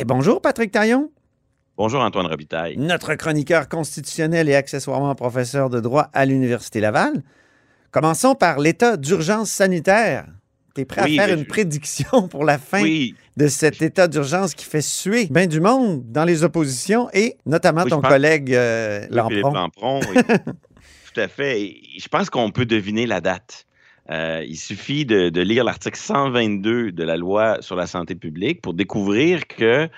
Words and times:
Et 0.00 0.04
bonjour 0.04 0.40
Patrick 0.40 0.70
Taillon, 0.70 1.10
Bonjour 1.76 2.00
Antoine 2.00 2.26
Robitaille. 2.26 2.76
notre 2.76 3.14
chroniqueur 3.14 3.68
constitutionnel 3.68 4.48
et 4.48 4.54
accessoirement 4.54 5.14
professeur 5.14 5.70
de 5.70 5.80
droit 5.80 6.08
à 6.12 6.24
l'Université 6.24 6.80
Laval. 6.80 7.22
Commençons 7.90 8.34
par 8.34 8.58
l'état 8.60 8.96
d'urgence 8.96 9.50
sanitaire. 9.50 10.26
Tu 10.74 10.82
es 10.82 10.84
prêt 10.84 11.02
Oui, 11.04 11.18
à 11.18 11.24
faire 11.26 11.34
une 11.36 11.44
je- 11.44 11.48
prédiction 11.48 12.28
pour 12.28 12.44
la 12.44 12.58
fin 12.58 12.82
Oui, 12.82 13.14
de 13.36 13.48
cet 13.48 13.80
état 13.82 14.06
d'urgence 14.08 14.54
qui 14.54 14.64
fait 14.64 14.82
suer 14.82 15.26
bien 15.26 15.46
du 15.46 15.60
monde 15.60 16.02
dans 16.12 16.24
les 16.24 16.44
oppositions 16.44 17.08
et 17.12 17.36
notamment 17.46 17.82
Oui, 17.84 17.90
ton 17.90 18.00
pense- 18.00 18.10
collègue 18.10 18.54
euh, 18.54 19.06
Lampron. 19.10 19.52
Lampron, 19.52 20.00
oui. 20.14 20.22
Tout 21.14 21.20
à 21.20 21.26
fait. 21.28 21.60
Et 21.62 21.80
je 21.98 22.06
pense 22.08 22.30
qu'on 22.30 22.50
peut 22.52 22.66
deviner 22.66 23.06
la 23.06 23.20
date. 23.20 23.64
Euh, 24.10 24.42
il 24.48 24.56
suffit 24.56 25.04
de, 25.04 25.28
de 25.28 25.40
lire 25.42 25.64
l'article 25.64 25.98
122 25.98 26.92
de 26.92 27.04
la 27.04 27.16
loi 27.16 27.58
sur 27.60 27.76
la 27.76 27.86
santé 27.86 28.14
publique 28.14 28.62
pour 28.62 28.72
découvrir 28.74 29.46
que 29.46 29.88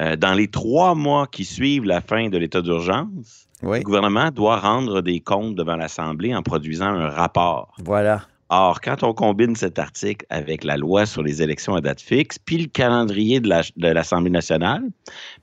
euh, 0.00 0.16
dans 0.16 0.32
les 0.32 0.48
trois 0.48 0.94
mois 0.94 1.26
qui 1.26 1.44
suivent 1.44 1.84
la 1.84 2.00
fin 2.00 2.28
de 2.28 2.38
l'état 2.38 2.62
d'urgence, 2.62 3.46
Oui, 3.62 3.78
le 3.78 3.84
gouvernement 3.84 4.30
doit 4.30 4.58
rendre 4.58 5.02
des 5.02 5.20
comptes 5.20 5.54
devant 5.54 5.76
l'Assemblée 5.76 6.34
en 6.34 6.42
produisant 6.42 6.86
un 6.86 7.08
rapport. 7.10 7.74
voilà. 7.84 8.22
Or, 8.50 8.80
quand 8.80 9.02
on 9.02 9.12
combine 9.12 9.54
cet 9.56 9.78
article 9.78 10.24
avec 10.30 10.64
la 10.64 10.78
loi 10.78 11.04
sur 11.04 11.22
les 11.22 11.42
élections 11.42 11.74
à 11.74 11.82
date 11.82 12.00
fixe, 12.00 12.38
puis 12.38 12.56
le 12.56 12.66
calendrier 12.68 13.40
de 13.40 13.48
la- 13.50 13.60
de 13.76 13.88
l'Assemblée 13.88 14.30
nationale, 14.30 14.84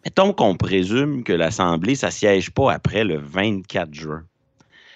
mettons 0.03 0.33
qu'on 0.33 0.55
présume 0.55 1.23
que 1.23 1.31
l'Assemblée, 1.33 1.93
ça 1.93 2.09
siège 2.09 2.49
pas 2.49 2.73
après 2.73 3.03
le 3.03 3.17
24 3.19 3.93
juin, 3.93 4.23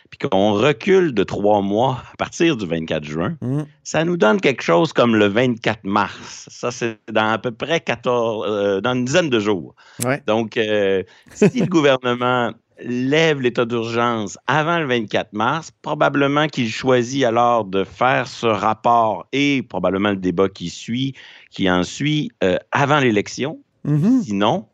puis 0.10 0.28
qu'on 0.28 0.54
recule 0.54 1.14
de 1.14 1.24
trois 1.24 1.62
mois 1.62 2.04
à 2.14 2.16
partir 2.18 2.58
du 2.58 2.66
24 2.66 3.04
juin, 3.04 3.38
Mm. 3.42 3.62
ça 3.84 4.04
nous 4.04 4.18
donne 4.18 4.42
quelque 4.42 4.64
chose 4.64 4.94
comme 4.94 5.16
le 5.16 5.28
24 5.28 5.84
mars. 5.84 6.48
Ça, 6.52 6.72
c'est 6.72 6.98
dans 7.12 7.30
à 7.30 7.38
peu 7.38 7.52
près 7.52 7.80
14, 7.80 8.46
euh, 8.48 8.82
dans 8.82 8.94
une 8.94 9.06
dizaine 9.06 9.30
de 9.30 9.40
jours. 9.40 9.76
Ouais. 10.04 10.22
Donc, 10.26 10.58
euh, 10.58 11.04
si 11.34 11.60
le 11.60 11.68
gouvernement 11.68 12.52
lève 12.82 13.42
l'état 13.42 13.66
d'urgence 13.66 14.38
avant 14.48 14.80
le 14.80 14.88
24 14.88 15.34
mars, 15.34 15.72
probablement 15.82 16.48
qu'il 16.48 16.70
choisit 16.70 17.24
alors 17.26 17.66
de 17.66 17.84
faire 17.84 18.28
ce 18.28 18.48
rapport 18.48 19.28
et 19.34 19.64
probablement 19.64 20.12
le 20.12 20.16
débat 20.16 20.50
qui 20.50 20.70
suit, 20.70 21.14
qui 21.52 21.70
en 21.70 21.84
suit, 21.84 22.32
euh, 22.44 22.58
avant 22.72 23.00
l'élection. 23.00 23.60
Mhm. 23.84 24.22
Sinon, 24.24 24.66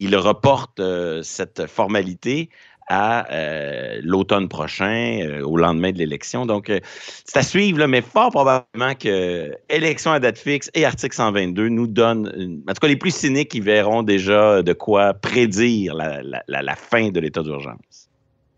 il 0.00 0.16
reporte 0.16 0.80
euh, 0.80 1.22
cette 1.22 1.66
formalité 1.66 2.50
à 2.88 3.32
euh, 3.32 4.00
l'automne 4.02 4.48
prochain, 4.48 5.20
euh, 5.22 5.42
au 5.42 5.56
lendemain 5.56 5.90
de 5.92 5.98
l'élection. 5.98 6.46
Donc, 6.46 6.70
euh, 6.70 6.78
c'est 7.24 7.38
à 7.38 7.42
suivre, 7.42 7.86
mais 7.86 8.02
fort 8.02 8.30
probablement 8.30 8.94
que 8.94 9.52
élection 9.68 10.12
à 10.12 10.20
date 10.20 10.38
fixe 10.38 10.70
et 10.74 10.84
article 10.84 11.14
122 11.16 11.68
nous 11.68 11.86
donnent, 11.86 12.62
en 12.68 12.72
tout 12.72 12.80
cas 12.80 12.88
les 12.88 12.96
plus 12.96 13.14
cyniques, 13.14 13.54
ils 13.54 13.62
verront 13.62 14.02
déjà 14.02 14.62
de 14.62 14.72
quoi 14.72 15.14
prédire 15.14 15.94
la- 15.94 16.22
la 16.48 16.76
fin 16.76 17.10
de 17.10 17.20
l'état 17.20 17.42
d'urgence. 17.42 18.08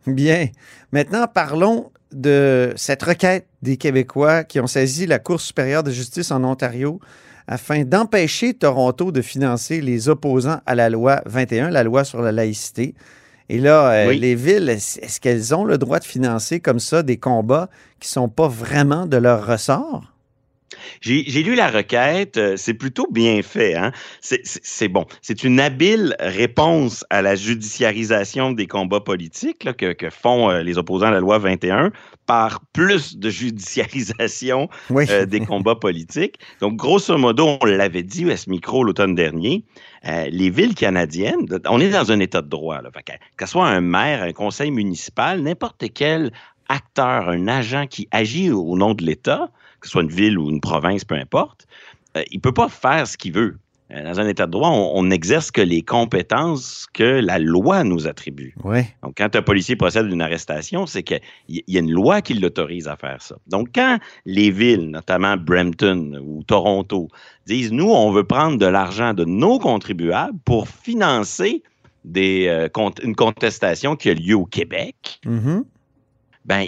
Bien. 0.06 0.49
Maintenant, 0.93 1.27
parlons 1.27 1.91
de 2.12 2.72
cette 2.77 3.03
requête 3.03 3.47
des 3.62 3.77
Québécois 3.77 4.45
qui 4.45 4.60
ont 4.60 4.66
saisi 4.66 5.06
la 5.06 5.19
Cour 5.19 5.41
supérieure 5.41 5.83
de 5.83 5.91
justice 5.91 6.31
en 6.31 6.43
Ontario 6.45 7.00
afin 7.47 7.84
d'empêcher 7.84 8.55
Toronto 8.55 9.10
de 9.12 9.22
financer 9.22 9.81
les 9.81 10.09
opposants 10.09 10.60
à 10.66 10.75
la 10.75 10.91
loi 10.91 11.22
21, 11.27 11.71
la 11.71 11.83
loi 11.83 12.05
sur 12.05 12.21
la 12.22 12.33
laïcité. 12.33 12.95
Et 13.50 13.59
là, 13.59 13.91
euh, 13.91 14.09
Oui. 14.09 14.19
les 14.19 14.34
villes, 14.34 14.69
est-ce 14.69 15.00
est-ce 15.00 15.20
qu'elles 15.20 15.54
ont 15.54 15.64
le 15.64 15.78
droit 15.78 15.98
de 15.98 16.04
financer 16.04 16.60
comme 16.60 16.81
ça 16.81 17.03
des 17.03 17.16
combats 17.16 17.69
qui 18.00 18.09
ne 18.09 18.12
sont 18.12 18.28
pas 18.28 18.48
vraiment 18.48 19.06
de 19.06 19.16
leur 19.16 19.47
ressort? 19.47 20.12
J'ai 21.01 21.43
lu 21.43 21.55
la 21.55 21.69
requête, 21.71 22.37
euh, 22.37 22.56
c'est 22.56 22.75
plutôt 22.75 23.06
bien 23.11 23.43
fait. 23.43 23.75
Hein? 23.75 23.93
C'est- 24.21 24.89
bon. 24.89 25.05
C'est 25.23 25.45
une 25.45 25.61
habile 25.61 26.15
réponse 26.21 27.05
à 27.11 27.23
la 27.23 27.34
judiciarisation 27.37 28.53
des 28.53 28.67
combats 28.67 29.01
politiques 29.01 29.65
là, 29.65 29.73
que, 29.73 29.93
que 29.93 30.11
font 30.11 30.51
euh, 30.51 30.62
les 30.62 30.78
opposants 30.78 31.07
à 31.07 31.11
la 31.11 31.21
loi 31.21 31.39
21 31.39 31.93
par 32.27 32.61
plus 32.73 33.17
de 33.17 33.31
judiciarisation 33.31 34.69
Oui. 34.91 35.05
euh, 35.11 35.27
des 35.27 35.41
combats 35.41 35.75
politiques. 35.75 36.39
Donc, 36.61 36.77
grosso 36.77 37.17
modo, 37.17 37.57
on 37.61 37.65
l'avait 37.67 38.03
dit 38.03 38.31
à 38.31 38.37
ce 38.37 38.51
micro 38.51 38.84
l'automne 38.84 39.15
dernier, 39.15 39.65
euh, 40.07 40.28
les 40.31 40.51
villes 40.51 40.75
canadiennes, 40.75 41.47
on 41.69 41.81
est 41.81 41.91
dans 41.91 42.12
un 42.12 42.21
état 42.21 42.43
de 42.43 42.49
droit. 42.49 42.81
Là, 42.83 42.91
que 43.37 43.47
ce 43.47 43.53
soit 43.53 43.67
un 43.67 43.81
maire, 43.81 44.23
un 44.23 44.33
conseil 44.33 44.71
municipal, 44.71 45.41
n'importe 45.41 45.84
quel 45.95 46.33
acteur, 46.69 47.31
un 47.31 47.49
agent 47.49 47.87
qui 47.87 48.09
agit 48.11 48.51
au 48.51 48.77
nom 48.77 48.93
de 48.95 49.03
l'État, 49.05 49.51
que 49.81 49.87
ce 49.87 49.93
soit 49.93 50.03
une 50.03 50.11
ville 50.11 50.39
ou 50.39 50.50
une 50.50 50.61
province, 50.61 51.05
peu 51.05 51.15
importe, 51.15 51.66
euh, 52.16 52.22
il 52.31 52.37
ne 52.39 52.41
peut 52.41 52.53
pas 52.53 52.69
faire 52.69 53.06
ce 53.06 53.16
qu'il 53.16 53.33
veut. 53.33 53.56
Euh, 53.91 54.03
Dans 54.05 54.21
un 54.21 54.28
état 54.28 54.44
de 54.47 54.50
droit, 54.53 54.69
on 54.69 54.99
on 54.99 55.05
n'exerce 55.05 55.50
que 55.50 55.62
les 55.62 55.81
compétences 55.83 56.87
que 56.93 57.21
la 57.21 57.39
loi 57.39 57.84
nous 57.84 58.06
attribue. 58.06 58.55
Donc, 59.03 59.15
quand 59.16 59.34
un 59.34 59.41
policier 59.43 59.77
procède 59.77 60.05
à 60.06 60.09
une 60.11 60.21
arrestation, 60.21 60.84
c'est 60.87 61.03
qu'il 61.03 61.21
y 61.49 61.62
y 61.66 61.77
a 61.77 61.81
une 61.81 61.91
loi 61.93 62.21
qui 62.21 62.34
l'autorise 62.34 62.87
à 62.87 62.97
faire 62.97 63.22
ça. 63.22 63.37
Donc, 63.47 63.69
quand 63.75 63.99
les 64.27 64.50
villes, 64.50 64.91
notamment 64.91 65.37
Brampton 65.39 66.21
ou 66.22 66.43
Toronto, 66.43 67.09
disent 67.47 67.72
nous, 67.72 67.89
on 67.91 68.10
veut 68.10 68.25
prendre 68.25 68.59
de 68.59 68.66
l'argent 68.66 69.15
de 69.15 69.25
nos 69.25 69.59
contribuables 69.59 70.39
pour 70.45 70.69
financer 70.69 71.62
des, 72.05 72.47
euh, 72.49 72.69
une 73.03 73.15
contestation 73.15 73.97
qui 73.97 74.10
a 74.10 74.15
lieu 74.15 74.34
au 74.37 74.45
Québec, 74.45 75.21
Mhm. 75.25 75.65
ben, 76.45 76.65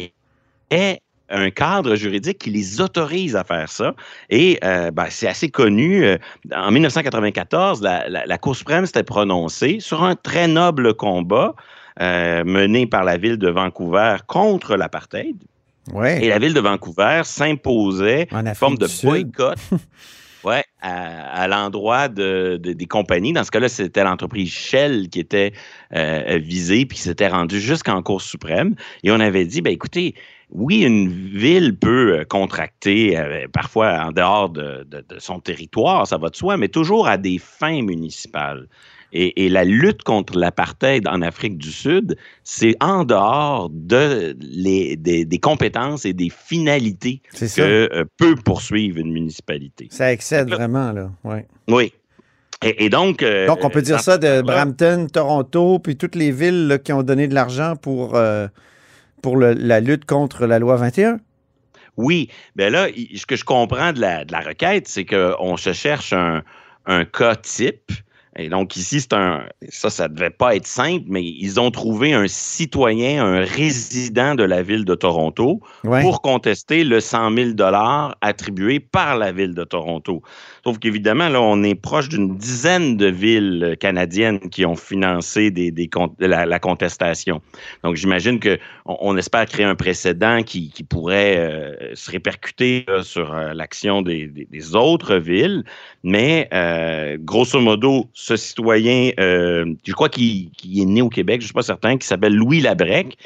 est 0.71 1.01
un 1.31 1.51
cadre 1.51 1.95
juridique 1.97 2.39
qui 2.39 2.51
les 2.51 2.81
autorise 2.81 3.37
à 3.37 3.45
faire 3.45 3.69
ça. 3.69 3.95
Et 4.31 4.59
euh, 4.65 4.91
ben, 4.91 5.07
c'est 5.11 5.29
assez 5.29 5.49
connu. 5.49 6.05
euh, 6.05 6.17
En 6.55 6.71
1994, 6.71 7.83
la, 7.83 8.09
la- 8.09 8.27
la 8.27 8.39
Cour 8.39 8.57
suprême 8.57 8.87
s'était 8.87 9.03
prononcée 9.03 9.79
sur 9.81 10.03
un 10.03 10.15
très 10.17 10.49
noble 10.49 10.95
combat 10.95 11.55
euh, 12.01 12.45
mené 12.45 12.87
par 12.87 13.05
la 13.05 13.17
ville 13.17 13.37
de 13.37 13.49
Vancouver 13.49 14.17
contre 14.27 14.77
l'apartheid. 14.77 15.37
Et 16.25 16.29
la 16.29 16.39
ville 16.39 16.55
de 16.55 16.61
Vancouver 16.61 17.23
s'imposait 17.25 18.29
En 18.33 18.45
forme 18.55 18.79
de 18.79 18.87
boycott 19.09 19.59
ouais, 20.45 20.65
à, 20.81 21.43
à 21.43 21.49
l'endroit 21.49 22.09
de, 22.09 22.59
de- 22.63 22.73
des 22.73 22.87
compagnies. 22.87 23.33
Dans 23.33 23.45
ce 23.45 23.51
cas-là, 23.51 23.69
c'était 23.69 24.05
l'entreprise 24.05 24.51
Shell 24.53 25.09
qui 25.11 25.21
était 25.21 25.53
euh, 25.95 26.39
visée, 26.41 26.87
puis 26.87 26.97
qui 26.97 27.03
s'était 27.03 27.29
rendue 27.29 27.61
jusqu'en 27.61 28.03
Cour 28.03 28.23
suprême. 28.23 28.75
Et 29.03 29.11
on 29.11 29.21
avait 29.21 29.45
dit, 29.45 29.61
ben 29.63 29.73
écoutez, 29.73 30.15
oui, 30.53 30.83
une 30.83 31.09
ville 31.09 31.77
peut 31.77 32.19
euh, 32.21 32.25
contracter 32.25 33.17
euh, 33.19 33.47
parfois 33.53 34.07
en 34.07 34.13
dehors 34.13 34.49
de, 34.51 34.85
de- 34.91 35.05
de 35.09 35.19
son 35.19 35.41
territoire, 35.41 36.07
ça 36.07 36.17
va 36.19 36.29
de 36.29 36.37
soi, 36.37 36.57
mais 36.57 36.69
toujours 36.69 37.07
à 37.09 37.17
des 37.17 37.39
fins 37.39 37.83
municipales. 37.83 38.67
Et, 39.13 39.45
et 39.45 39.49
la 39.49 39.65
lutte 39.65 40.05
contre 40.05 40.39
l'apartheid 40.39 41.09
en 41.09 41.21
Afrique 41.21 41.59
du 41.59 41.73
Sud, 41.73 42.17
c'est 42.45 42.77
en 42.81 43.03
dehors 43.05 43.69
de 43.73 44.37
les, 44.41 44.97
des, 44.97 45.25
des 45.25 45.39
compétences 45.39 46.05
et 46.05 46.13
des 46.13 46.31
finalités 46.31 47.21
que 47.57 47.89
euh, 47.93 48.05
peut 48.19 48.37
poursuivre 48.37 48.99
une 48.99 49.13
municipalité. 49.13 49.89
Ça 49.91 50.13
excède 50.13 50.49
vraiment, 50.49 50.93
là. 50.93 51.11
Ouais. 51.25 51.45
Oui. 51.67 51.93
Et, 52.63 52.85
et 52.85 52.89
donc. 52.89 53.23
euh, 53.25 53.49
Donc, 53.49 53.65
on 53.65 53.71
peut 53.71 53.83
dire 53.83 53.99
ça 53.99 54.17
de 54.17 54.43
Brampton, 54.43 55.09
Toronto, 55.13 55.81
puis 55.81 55.97
toutes 55.97 56.15
les 56.15 56.31
villes 56.31 56.69
là, 56.69 56.79
qui 56.79 56.93
ont 56.93 57.03
donné 57.03 57.27
de 57.27 57.35
l'argent 57.35 57.75
pour, 57.75 58.15
euh, 58.15 58.47
pour 59.23 59.37
la 59.37 59.81
lutte 59.81 60.05
contre 60.05 60.47
la 60.47 60.59
loi 60.59 60.77
21. 60.77 61.19
Oui. 61.97 62.31
Ben 62.57 62.73
là, 62.73 62.89
ce 63.15 63.27
que 63.27 63.37
je 63.37 63.45
comprends 63.45 63.93
de 63.93 64.01
la, 64.01 64.25
de 64.25 64.33
la 64.33 64.41
requête, 64.41 64.89
c'est 64.89 65.05
qu'on 65.05 65.57
se 65.57 65.73
cherche 65.73 66.13
un, 66.13 66.43
un 66.87 67.05
cas 67.05 67.37
type. 67.37 67.91
Et 68.37 68.49
donc, 68.49 68.77
ici, 68.77 69.01
c'est 69.01 69.13
un. 69.13 69.45
Ça, 69.71 69.91
ça 69.91 70.07
devait 70.09 70.31
pas 70.31 70.55
être 70.55 70.67
simple, 70.67 71.05
mais 71.09 71.23
ils 71.25 71.59
ont 71.59 71.71
trouvé 71.73 72.13
un 72.13 72.29
citoyen, 72.29 73.25
un 73.25 73.41
résident 73.45 74.37
de 74.37 74.45
la 74.45 74.63
ville 74.63 74.85
de 74.85 74.95
Toronto 74.95 75.61
Ouais. 75.83 76.03
pour 76.03 76.23
contester 76.23 76.85
le 76.85 77.01
100 77.01 77.35
000 77.35 77.51
attribué 78.21 78.79
par 78.81 79.17
la 79.19 79.33
ville 79.33 79.55
de 79.55 79.65
Toronto. 79.65 80.23
Sauf 80.65 80.79
qu'évidemment, 80.79 81.29
là, 81.29 81.41
on 81.41 81.63
est 81.63 81.75
proche 81.75 82.09
d'une 82.09 82.37
dizaine 82.37 82.97
de 82.97 83.07
villes 83.07 83.77
canadiennes 83.81 84.39
qui 84.51 84.65
ont 84.65 84.77
financé 84.77 85.51
des, 85.51 85.71
des 85.71 85.89
con- 85.89 86.15
la, 86.21 86.47
la 86.47 86.59
contestation. 86.59 87.41
Donc, 87.83 87.97
j'imagine 87.97 88.39
qu'on 88.39 88.59
on 88.87 89.17
espère 89.17 89.47
créer 89.47 89.65
un 89.67 89.75
précédent 89.75 90.43
qui, 90.45 90.71
qui 90.71 90.85
pourrait 90.85 91.37
euh, 91.39 91.95
se 91.95 92.11
répercuter 92.11 92.85
là, 92.87 93.03
sur 93.03 93.33
euh, 93.35 93.55
l'action 93.55 94.03
des, 94.03 94.27
des- 94.29 94.47
des 94.51 94.77
autres 94.77 95.17
villes. 95.17 95.65
Mais, 96.05 96.49
euh, 96.53 97.17
grosso 97.19 97.59
modo, 97.61 98.09
ce 98.23 98.37
citoyen, 98.37 99.13
euh, 99.19 99.65
je 99.87 99.93
crois 99.95 100.11
qu'il 100.11 100.51
est 100.63 100.85
né 100.85 101.01
au 101.01 101.09
Québec, 101.09 101.41
je 101.41 101.45
ne 101.45 101.47
suis 101.47 101.55
pas 101.55 101.63
certain, 101.63 101.97
qui 101.97 102.07
s'appelle 102.07 102.35
Louis 102.35 102.61
Labrec. 102.61 103.17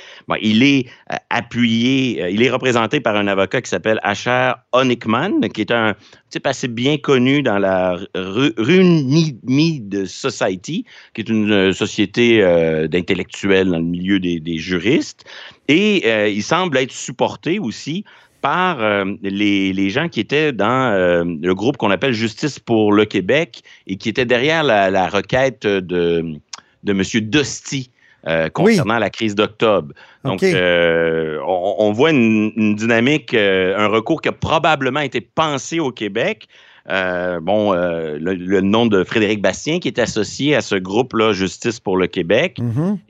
Il 0.41 0.63
est 0.63 0.87
euh, 1.13 1.17
appuyé, 1.31 2.23
euh, 2.23 2.31
il 2.31 2.45
est 2.45 2.51
représenté 2.51 3.01
par 3.01 3.17
un 3.17 3.27
avocat 3.27 3.61
qui 3.61 3.69
s'appelle 3.69 3.99
Asher 4.05 4.53
Honigman, 4.71 5.49
qui 5.53 5.63
est 5.63 5.73
un 5.73 5.95
type 6.31 6.47
assez 6.47 6.69
bien 6.69 6.97
connu 6.97 7.43
dans 7.43 7.59
la 7.59 7.97
Runnymede 8.15 10.07
Society, 10.07 10.85
qui 11.13 11.23
est 11.23 11.29
une 11.29 11.73
société 11.73 12.41
d'intellectuels 12.89 13.69
dans 13.71 13.79
le 13.79 13.85
milieu 13.85 14.21
des 14.21 14.59
juristes. 14.59 15.25
Et 15.69 16.09
il 16.31 16.43
semble 16.43 16.79
être 16.79 16.93
supporté 16.93 17.59
aussi 17.59 18.05
par 18.45 18.83
euh, 18.83 19.07
les, 19.23 19.89
gens 19.89 20.11
qui 20.11 20.21
étaient 20.21 20.53
dans 20.53 20.93
euh, 20.93 21.25
le 21.25 21.55
groupe 21.55 21.79
qu'on 21.79 21.91
appelle 21.91 22.13
Justice 22.13 22.59
pour 22.59 22.93
le 22.93 23.07
Québec 23.07 23.63
et 23.87 23.97
qui 23.97 24.11
étaient 24.11 24.27
derrière 24.27 24.63
la, 24.63 25.09
requête 25.09 25.67
de, 25.67 26.35
de 26.83 26.93
M. 26.93 27.03
Dosti. 27.23 27.91
Euh, 28.27 28.49
concernant 28.49 28.99
la 28.99 29.11
crise 29.11 29.35
d'octobre. 29.35 29.93
Donc, 30.25 30.43
on, 30.43 31.93
voit 31.93 32.11
une, 32.11 32.75
dynamique, 32.75 33.35
un 33.35 33.87
recours 33.87 34.23
qui 34.23 34.31
a 34.31 34.33
probablement 34.33 35.01
été 35.01 35.21
pensé 35.21 35.79
au 35.79 35.91
Québec. 35.91 36.47
bon, 36.87 37.73
le, 37.75 38.61
nom 38.61 38.87
de 38.87 39.05
Frédéric 39.05 39.43
Bastien 39.43 39.79
qui 39.79 39.89
est 39.89 39.99
associé 39.99 40.55
à 40.55 40.63
ce 40.63 40.75
groupe-là, 40.75 41.33
Justice 41.33 41.81
pour 41.81 41.99
le 41.99 42.07
Québec, 42.07 42.59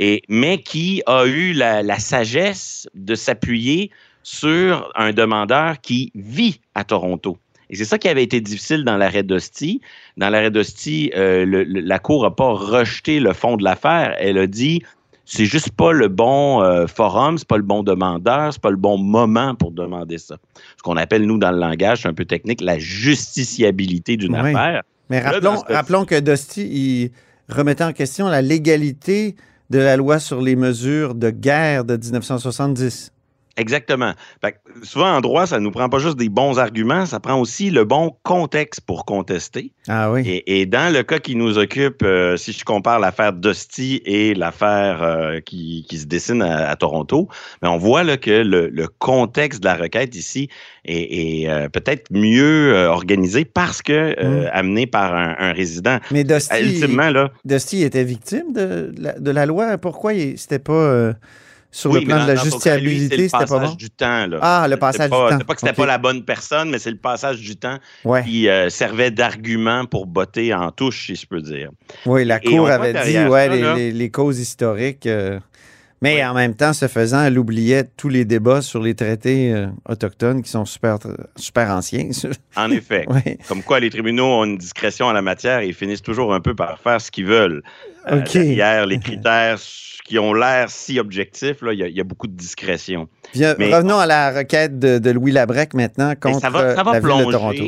et, 0.00 0.22
mais 0.28 0.58
qui 0.58 1.02
a 1.06 1.26
eu 1.26 1.52
la, 1.52 1.84
la 1.84 2.00
sagesse 2.00 2.88
de 2.94 3.14
s'appuyer 3.14 3.92
sur 4.24 4.90
un 4.96 5.12
demandeur 5.12 5.80
qui 5.80 6.10
vit 6.16 6.60
à 6.74 6.82
Toronto. 6.82 7.38
Et 7.70 7.76
c'est 7.76 7.84
ça 7.84 7.98
qui 7.98 8.08
avait 8.08 8.24
été 8.24 8.40
difficile 8.40 8.84
dans 8.84 8.96
l'arrêt 8.96 9.22
d'Hostie. 9.22 9.80
Dans 10.16 10.28
l'arrêt 10.28 10.50
d'Hostie, 10.50 11.12
euh, 11.14 11.64
la 11.68 11.98
Cour 11.98 12.24
n'a 12.24 12.30
pas 12.30 12.52
rejeté 12.52 13.20
le 13.20 13.32
fond 13.32 13.56
de 13.56 13.64
l'affaire. 13.64 14.14
Elle 14.18 14.38
a 14.38 14.46
dit 14.46 14.82
c'est 15.26 15.46
juste 15.46 15.70
pas 15.70 15.92
le 15.92 16.08
bon 16.08 16.62
euh, 16.62 16.86
forum, 16.86 17.38
c'est 17.38 17.48
pas 17.48 17.56
le 17.56 17.62
bon 17.62 17.82
demandeur, 17.82 18.52
c'est 18.52 18.60
pas 18.60 18.70
le 18.70 18.76
bon 18.76 18.98
moment 18.98 19.54
pour 19.54 19.70
demander 19.70 20.18
ça. 20.18 20.36
Ce 20.76 20.82
qu'on 20.82 20.96
appelle, 20.96 21.24
nous, 21.24 21.38
dans 21.38 21.50
le 21.50 21.58
langage 21.58 22.04
un 22.04 22.12
peu 22.12 22.24
technique, 22.24 22.60
la 22.60 22.78
justiciabilité 22.78 24.16
d'une 24.16 24.34
affaire. 24.34 24.82
Mais 25.10 25.20
rappelons, 25.20 25.62
rappelons 25.68 26.04
que 26.04 26.18
Dosti, 26.18 26.66
il 26.66 27.10
remettait 27.54 27.84
en 27.84 27.92
question 27.92 28.28
la 28.28 28.42
légalité 28.42 29.36
de 29.70 29.78
la 29.78 29.96
loi 29.96 30.18
sur 30.18 30.40
les 30.40 30.56
mesures 30.56 31.14
de 31.14 31.30
guerre 31.30 31.84
de 31.84 31.96
1970. 31.96 33.13
Exactement. 33.56 34.12
souvent, 34.82 35.16
en 35.16 35.20
droit, 35.20 35.46
ça 35.46 35.58
ne 35.58 35.64
nous 35.64 35.70
prend 35.70 35.88
pas 35.88 35.98
juste 35.98 36.16
des 36.16 36.28
bons 36.28 36.58
arguments, 36.58 37.06
ça 37.06 37.20
prend 37.20 37.40
aussi 37.40 37.70
le 37.70 37.84
bon 37.84 38.16
contexte 38.24 38.80
pour 38.80 39.04
contester. 39.04 39.72
Ah 39.88 40.10
oui. 40.10 40.42
Et, 40.46 40.66
dans 40.66 40.92
le 40.92 41.02
cas 41.02 41.18
qui 41.18 41.36
nous 41.36 41.58
occupe, 41.58 42.02
euh, 42.02 42.36
si 42.36 42.52
je 42.52 42.64
compare 42.64 42.98
l'affaire 42.98 43.32
Dusty 43.32 44.02
et 44.04 44.34
l'affaire 44.34 45.02
euh, 45.02 45.40
qui, 45.40 45.86
se 45.92 46.06
dessine 46.06 46.42
à, 46.42 46.74
Toronto, 46.74 47.28
mais 47.62 47.68
ben, 47.68 47.74
on 47.74 47.78
voit 47.78 48.02
là, 48.02 48.16
que 48.16 48.30
le, 48.30 48.88
contexte 48.98 49.60
de 49.60 49.66
la 49.66 49.74
requête 49.74 50.14
ici 50.16 50.48
est, 50.84 51.48
euh, 51.48 51.68
peut-être 51.68 52.10
mieux 52.10 52.86
organisé 52.88 53.44
parce 53.44 53.82
que 53.82 54.20
mm. 54.20 54.50
amené 54.52 54.86
par 54.86 55.14
un, 55.14 55.52
résident. 55.52 55.98
Mais 56.10 56.24
Dusty, 56.24 56.60
Ultimement, 56.60 57.10
là, 57.10 57.30
Dusty 57.44 57.82
était 57.82 58.04
victime 58.04 58.52
de, 58.52 58.92
de 59.18 59.30
la 59.30 59.46
loi. 59.46 59.78
Pourquoi 59.78 60.12
c'était 60.36 60.58
pas 60.58 61.14
sur 61.74 61.92
le 61.92 62.02
plan 62.02 62.22
de 62.22 62.28
la 62.28 62.36
justiciabilité, 62.36 63.28
c'était 63.28 63.46
pas 63.46 63.58
bon? 63.58 63.74
du 63.74 63.90
temps. 63.90 64.28
Là. 64.28 64.38
Ah, 64.40 64.66
le 64.68 64.76
passage 64.76 65.10
du 65.10 65.16
temps. 65.16 65.28
C'est 65.38 65.44
pas 65.44 65.54
que 65.54 65.60
c'était 65.60 65.72
pas 65.72 65.86
la 65.86 65.98
bonne 65.98 66.24
personne, 66.24 66.70
mais 66.70 66.78
c'est 66.78 66.92
le 66.92 66.98
passage 66.98 67.40
du 67.40 67.56
temps 67.56 67.78
qui 68.24 68.48
euh, 68.48 68.70
servait 68.70 69.10
d'argument 69.10 69.84
pour 69.84 70.06
botter 70.06 70.54
en 70.54 70.70
touche, 70.70 71.06
si 71.06 71.16
je 71.16 71.26
peux 71.26 71.40
dire. 71.40 71.70
Oui, 72.06 72.24
la 72.24 72.38
Cour 72.38 72.70
avait 72.70 72.92
dit, 72.92 73.18
ouais, 73.18 73.90
les, 73.90 74.10
causes 74.10 74.38
historiques. 74.38 75.06
Euh, 75.06 75.40
mais 76.02 76.24
en 76.24 76.34
même 76.34 76.54
temps, 76.54 76.72
ce 76.72 76.86
faisant, 76.86 77.24
elle 77.24 77.38
oubliait 77.38 77.84
tous 77.96 78.08
les 78.08 78.24
débats 78.24 78.62
sur 78.62 78.82
les 78.82 78.94
traités 78.94 79.52
euh, 79.52 79.66
autochtones 79.88 80.42
qui 80.42 80.50
sont 80.50 80.64
super, 80.64 80.98
super 81.36 81.70
anciens. 81.70 82.10
En 82.56 82.70
effet. 82.70 83.06
Comme 83.48 83.62
quoi, 83.62 83.80
les 83.80 83.90
tribunaux 83.90 84.26
ont 84.26 84.44
une 84.44 84.58
discrétion 84.58 85.06
en 85.06 85.12
la 85.12 85.22
matière 85.22 85.60
et 85.60 85.72
finissent 85.72 86.02
toujours 86.02 86.32
un 86.34 86.40
peu 86.40 86.54
par 86.54 86.78
faire 86.78 87.00
ce 87.00 87.10
qu'ils 87.10 87.26
veulent. 87.26 87.62
OK. 88.10 88.32
derrière 88.34 88.86
les 88.86 88.98
critères 88.98 89.58
qui 90.04 90.18
ont 90.18 90.34
l'air 90.34 90.68
si 90.68 91.00
objectifs, 91.00 91.56
il 91.62 91.78
y, 91.78 92.00
a 92.00 92.04
beaucoup 92.04 92.26
de 92.26 92.36
discrétion. 92.36 93.08
revenons 93.34 93.98
à 93.98 94.06
la 94.06 94.30
requête 94.30 94.78
de, 94.78 95.10
Louis 95.10 95.32
Labrec 95.32 95.74
maintenant 95.74 96.14
contre 96.14 96.42
la 96.42 97.00
ville 97.00 97.26
de 97.26 97.30
Toronto. 97.32 97.64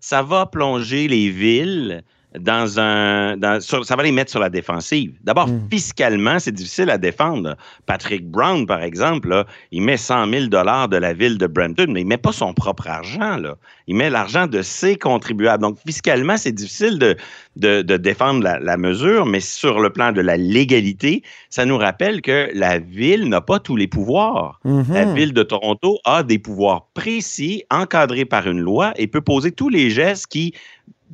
Ça 0.00 0.22
va 0.22 0.46
plonger 0.46 1.06
les 1.06 1.30
villes 1.30 2.02
dans 2.38 2.80
un. 2.80 3.36
ça 3.60 3.96
va 3.96 4.02
les 4.02 4.12
mettre 4.12 4.30
sur 4.30 4.40
la 4.40 4.50
défensive. 4.50 5.14
D'abord, 5.22 5.48
hmm. 5.48 5.68
fiscalement, 5.70 6.38
c'est 6.38 6.52
difficile 6.52 6.90
à 6.90 6.98
défendre. 6.98 7.56
Patrick 7.86 8.26
Brown, 8.26 8.66
par 8.66 8.82
exemple, 8.82 9.44
il 9.70 9.82
met 9.82 9.96
100 9.96 10.30
000 10.30 10.46
de 10.46 10.96
la 10.96 11.12
ville 11.12 11.38
de 11.38 11.46
Brampton, 11.46 11.86
mais 11.88 12.00
il 12.00 12.04
ne 12.04 12.08
met 12.10 12.18
pas 12.18 12.32
son 12.32 12.54
propre 12.54 12.88
argent. 12.88 13.36
Là. 13.36 13.56
Il 13.86 13.96
met 13.96 14.10
l'argent 14.10 14.46
de 14.46 14.62
ses 14.62 14.96
contribuables. 14.96 15.62
Donc, 15.62 15.78
fiscalement, 15.84 16.36
c'est 16.36 16.52
difficile 16.52 16.98
de, 16.98 17.16
de, 17.56 17.96
défendre 17.96 18.42
la, 18.42 18.76
mesure, 18.76 19.26
mais 19.26 19.40
sur 19.40 19.80
le 19.80 19.90
plan 19.90 20.12
de 20.12 20.20
la 20.20 20.36
légalité, 20.36 21.22
ça 21.50 21.64
nous 21.66 21.76
rappelle 21.76 22.22
que 22.22 22.48
la 22.54 22.78
ville 22.78 23.28
n'a 23.28 23.40
pas 23.40 23.58
tous 23.58 23.76
les 23.76 23.88
pouvoirs. 23.88 24.60
Mm-hmm. 24.64 24.92
La 24.92 25.04
ville 25.04 25.32
de 25.32 25.42
Toronto 25.42 25.98
a 26.04 26.22
des 26.22 26.38
pouvoirs 26.38 26.88
précis, 26.94 27.64
encadrés 27.70 28.24
par 28.24 28.48
une 28.48 28.60
loi, 28.60 28.92
et 28.96 29.06
peut 29.06 29.20
poser 29.20 29.52
tous 29.52 29.68
les 29.68 29.90
gestes 29.90 30.26
qui 30.26 30.54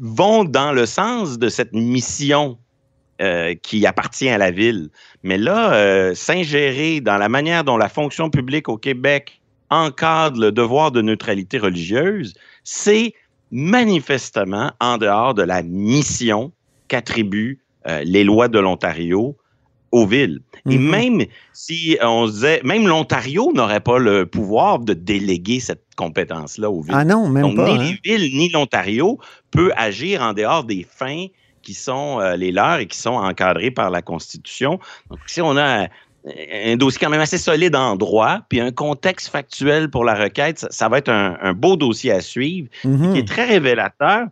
vont 0.01 0.45
dans 0.45 0.73
le 0.73 0.87
sens 0.87 1.39
de 1.39 1.49
cette 1.49 1.73
mission 1.73 2.59
euh, 3.21 3.55
qui 3.63 3.85
appartient 3.87 4.29
à 4.29 4.39
la 4.39 4.51
ville. 4.51 4.91
Mais 5.23 5.39
là, 5.39 5.75
euh, 5.75 6.15
s'ingérer 6.15 7.01
dans 7.01 7.17
la 7.17 7.29
manière 7.29 7.65
dont 7.65 7.77
la 7.77 7.89
fonction 7.89 8.31
publique 8.31 8.69
au 8.69 8.77
Québec 8.77 9.41
encadre 9.71 10.41
le 10.41 10.53
devoir 10.53 10.93
de 10.93 11.03
neutralité 11.03 11.59
religieuse, 11.59 12.35
c'est 12.65 13.13
manifestement 13.51 14.73
en 14.81 14.99
dehors 14.99 15.35
de 15.35 15.43
la 15.43 15.63
mission 15.63 16.53
qu'attribuent 16.87 17.59
euh, 17.87 18.03
les 18.05 18.25
lois 18.25 18.49
de 18.49 18.59
l'Ontario 18.59 19.37
aux 19.93 20.07
villes. 20.07 20.41
Et 20.67 20.77
mm-hmm. 20.77 20.91
même 20.91 21.23
si 21.53 21.99
on 22.03 22.27
se 22.27 22.33
disait, 22.33 22.61
même 22.65 22.87
l'Ontario 22.87 23.53
n'aurait 23.55 23.81
pas 23.81 23.99
le 23.99 24.27
pouvoir 24.27 24.79
de 24.79 24.93
déléguer 24.95 25.61
cette 25.61 25.83
compétence-là 25.97 26.71
aux 26.71 26.83
villes. 26.83 26.95
Ah 26.95 27.05
non, 27.05 27.29
même 27.29 27.55
pas. 27.55 27.73
Ni 27.73 27.79
les 27.79 27.91
hein. 27.91 27.97
villes 28.05 28.37
ni 28.37 28.49
l'Ontario 28.51 29.19
peut 29.51 29.73
agir 29.77 30.23
en 30.23 30.33
dehors 30.33 30.65
des 30.65 30.87
fins 30.89 31.27
qui 31.63 31.75
sont 31.75 32.21
euh, 32.21 32.37
les 32.37 32.53
leurs 32.53 32.79
et 32.79 32.87
qui 32.87 32.99
sont 32.99 33.15
encadrées 33.15 33.71
par 33.71 33.91
la 33.91 34.03
Constitution. 34.03 34.79
Donc, 35.11 35.19
si 35.27 35.41
on 35.41 35.57
a 35.57 35.89
un 36.27 36.77
dossier 36.77 36.99
quand 37.01 37.11
même 37.11 37.21
assez 37.21 37.39
solide 37.39 37.77
en 37.77 37.97
droit, 37.97 38.41
puis 38.49 38.61
un 38.61 38.71
contexte 38.71 39.29
factuel 39.29 39.91
pour 39.91 40.05
la 40.05 40.15
requête, 40.15 40.67
ça, 40.71 40.89
va 40.89 40.99
être 40.99 41.11
un, 41.11 41.53
beau 41.55 41.77
dossier 41.77 42.13
à 42.13 42.21
suivre, 42.21 42.69
mm-hmm. 42.85 43.13
qui 43.13 43.19
est 43.19 43.29
très 43.29 43.45
révélateur 43.45 44.27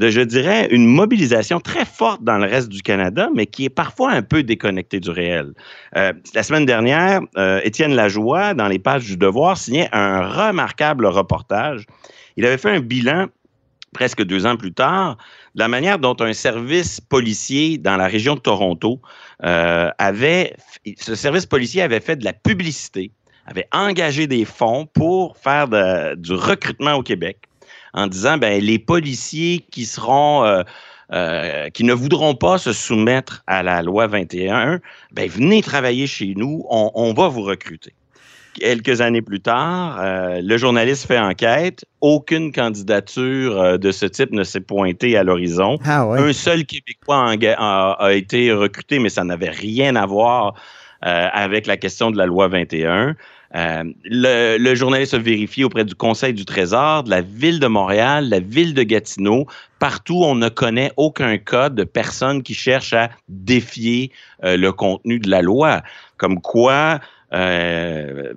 de, 0.00 0.08
je 0.08 0.22
dirais, 0.22 0.66
une 0.70 0.86
mobilisation 0.86 1.60
très 1.60 1.84
forte 1.84 2.24
dans 2.24 2.38
le 2.38 2.46
reste 2.46 2.70
du 2.70 2.80
Canada, 2.80 3.28
mais 3.34 3.44
qui 3.44 3.66
est 3.66 3.70
parfois 3.70 4.12
un 4.12 4.22
peu 4.22 4.42
déconnectée 4.42 4.98
du 4.98 5.10
réel. 5.10 5.52
Euh, 5.94 6.14
la 6.34 6.42
semaine 6.42 6.64
dernière, 6.64 7.20
euh, 7.36 7.60
Étienne 7.64 7.94
Lajoie, 7.94 8.54
dans 8.54 8.66
les 8.66 8.78
pages 8.78 9.04
du 9.04 9.18
Devoir, 9.18 9.58
signait 9.58 9.90
un 9.92 10.26
remarquable 10.26 11.04
reportage. 11.04 11.84
Il 12.38 12.46
avait 12.46 12.56
fait 12.56 12.70
un 12.70 12.80
bilan 12.80 13.26
presque 13.92 14.24
deux 14.24 14.46
ans 14.46 14.56
plus 14.56 14.72
tard, 14.72 15.18
de 15.54 15.60
la 15.60 15.68
manière 15.68 15.98
dont 15.98 16.16
un 16.20 16.32
service 16.32 16.98
policier 16.98 17.76
dans 17.76 17.98
la 17.98 18.06
région 18.06 18.36
de 18.36 18.40
Toronto 18.40 19.02
euh, 19.44 19.90
avait, 19.98 20.54
ce 20.96 21.14
service 21.14 21.44
policier 21.44 21.82
avait 21.82 22.00
fait 22.00 22.16
de 22.16 22.24
la 22.24 22.32
publicité, 22.32 23.10
avait 23.44 23.68
engagé 23.72 24.26
des 24.26 24.46
fonds 24.46 24.86
pour 24.86 25.36
faire 25.36 25.68
du 26.16 26.32
recrutement 26.32 26.94
au 26.94 27.02
Québec 27.02 27.49
en 27.92 28.06
disant 28.06 28.38
ben 28.38 28.62
les 28.62 28.78
policiers 28.78 29.64
qui 29.70 29.86
seront 29.86 30.44
euh, 30.44 30.62
euh, 31.12 31.70
qui 31.70 31.82
ne 31.82 31.92
voudront 31.92 32.34
pas 32.34 32.58
se 32.58 32.72
soumettre 32.72 33.42
à 33.48 33.62
la 33.62 33.82
loi 33.82 34.06
21, 34.06 34.80
ben 35.12 35.28
venez 35.28 35.60
travailler 35.60 36.06
chez 36.06 36.34
nous, 36.36 36.64
on, 36.70 37.12
va 37.14 37.26
vous 37.26 37.42
recruter. 37.42 37.92
Quelques 38.54 39.00
années 39.00 39.22
plus 39.22 39.40
tard, 39.40 39.98
euh, 40.00 40.40
le 40.40 40.56
journaliste 40.56 41.08
fait 41.08 41.18
enquête. 41.18 41.84
Aucune 42.00 42.52
candidature 42.52 43.78
de 43.78 43.90
ce 43.90 44.06
type 44.06 44.30
ne 44.30 44.44
s'est 44.44 44.60
pointée 44.60 45.16
à 45.16 45.24
l'horizon. 45.24 45.78
Ah 45.84 46.02
Un 46.02 46.32
seul 46.32 46.64
Québécois 46.64 47.32
a, 47.32 47.92
a, 47.92 48.12
été 48.12 48.52
recruté, 48.52 49.00
mais 49.00 49.08
ça 49.08 49.24
n'avait 49.24 49.50
rien 49.50 49.96
à 49.96 50.06
voir 50.06 50.54
avec 51.02 51.66
la 51.66 51.76
question 51.76 52.12
de 52.12 52.18
la 52.18 52.26
loi 52.26 52.46
21. 52.46 53.16
Euh, 53.56 53.84
le, 54.04 54.74
journaliste 54.74 55.14
a 55.14 55.18
vérifié 55.18 55.64
auprès 55.64 55.84
du 55.84 55.94
Conseil 55.94 56.32
du 56.32 56.44
Trésor, 56.44 57.04
de 57.04 57.10
la 57.10 57.20
Ville 57.20 57.58
de 57.58 57.66
Montréal, 57.66 58.28
la 58.28 58.40
Ville 58.40 58.74
de 58.74 58.82
Gatineau. 58.82 59.46
Partout, 59.78 60.22
on 60.22 60.34
ne 60.34 60.48
connaît 60.48 60.92
aucun 60.96 61.36
cas 61.38 61.68
de 61.68 61.84
personnes 61.84 62.42
qui 62.42 62.54
cherchent 62.54 62.92
à 62.92 63.10
défier 63.28 64.12
euh, 64.44 64.56
le 64.56 64.72
contenu 64.72 65.18
de 65.18 65.28
la 65.28 65.42
loi. 65.42 65.82
Comme 66.16 66.40
quoi, 66.40 67.00
euh, 67.32 68.32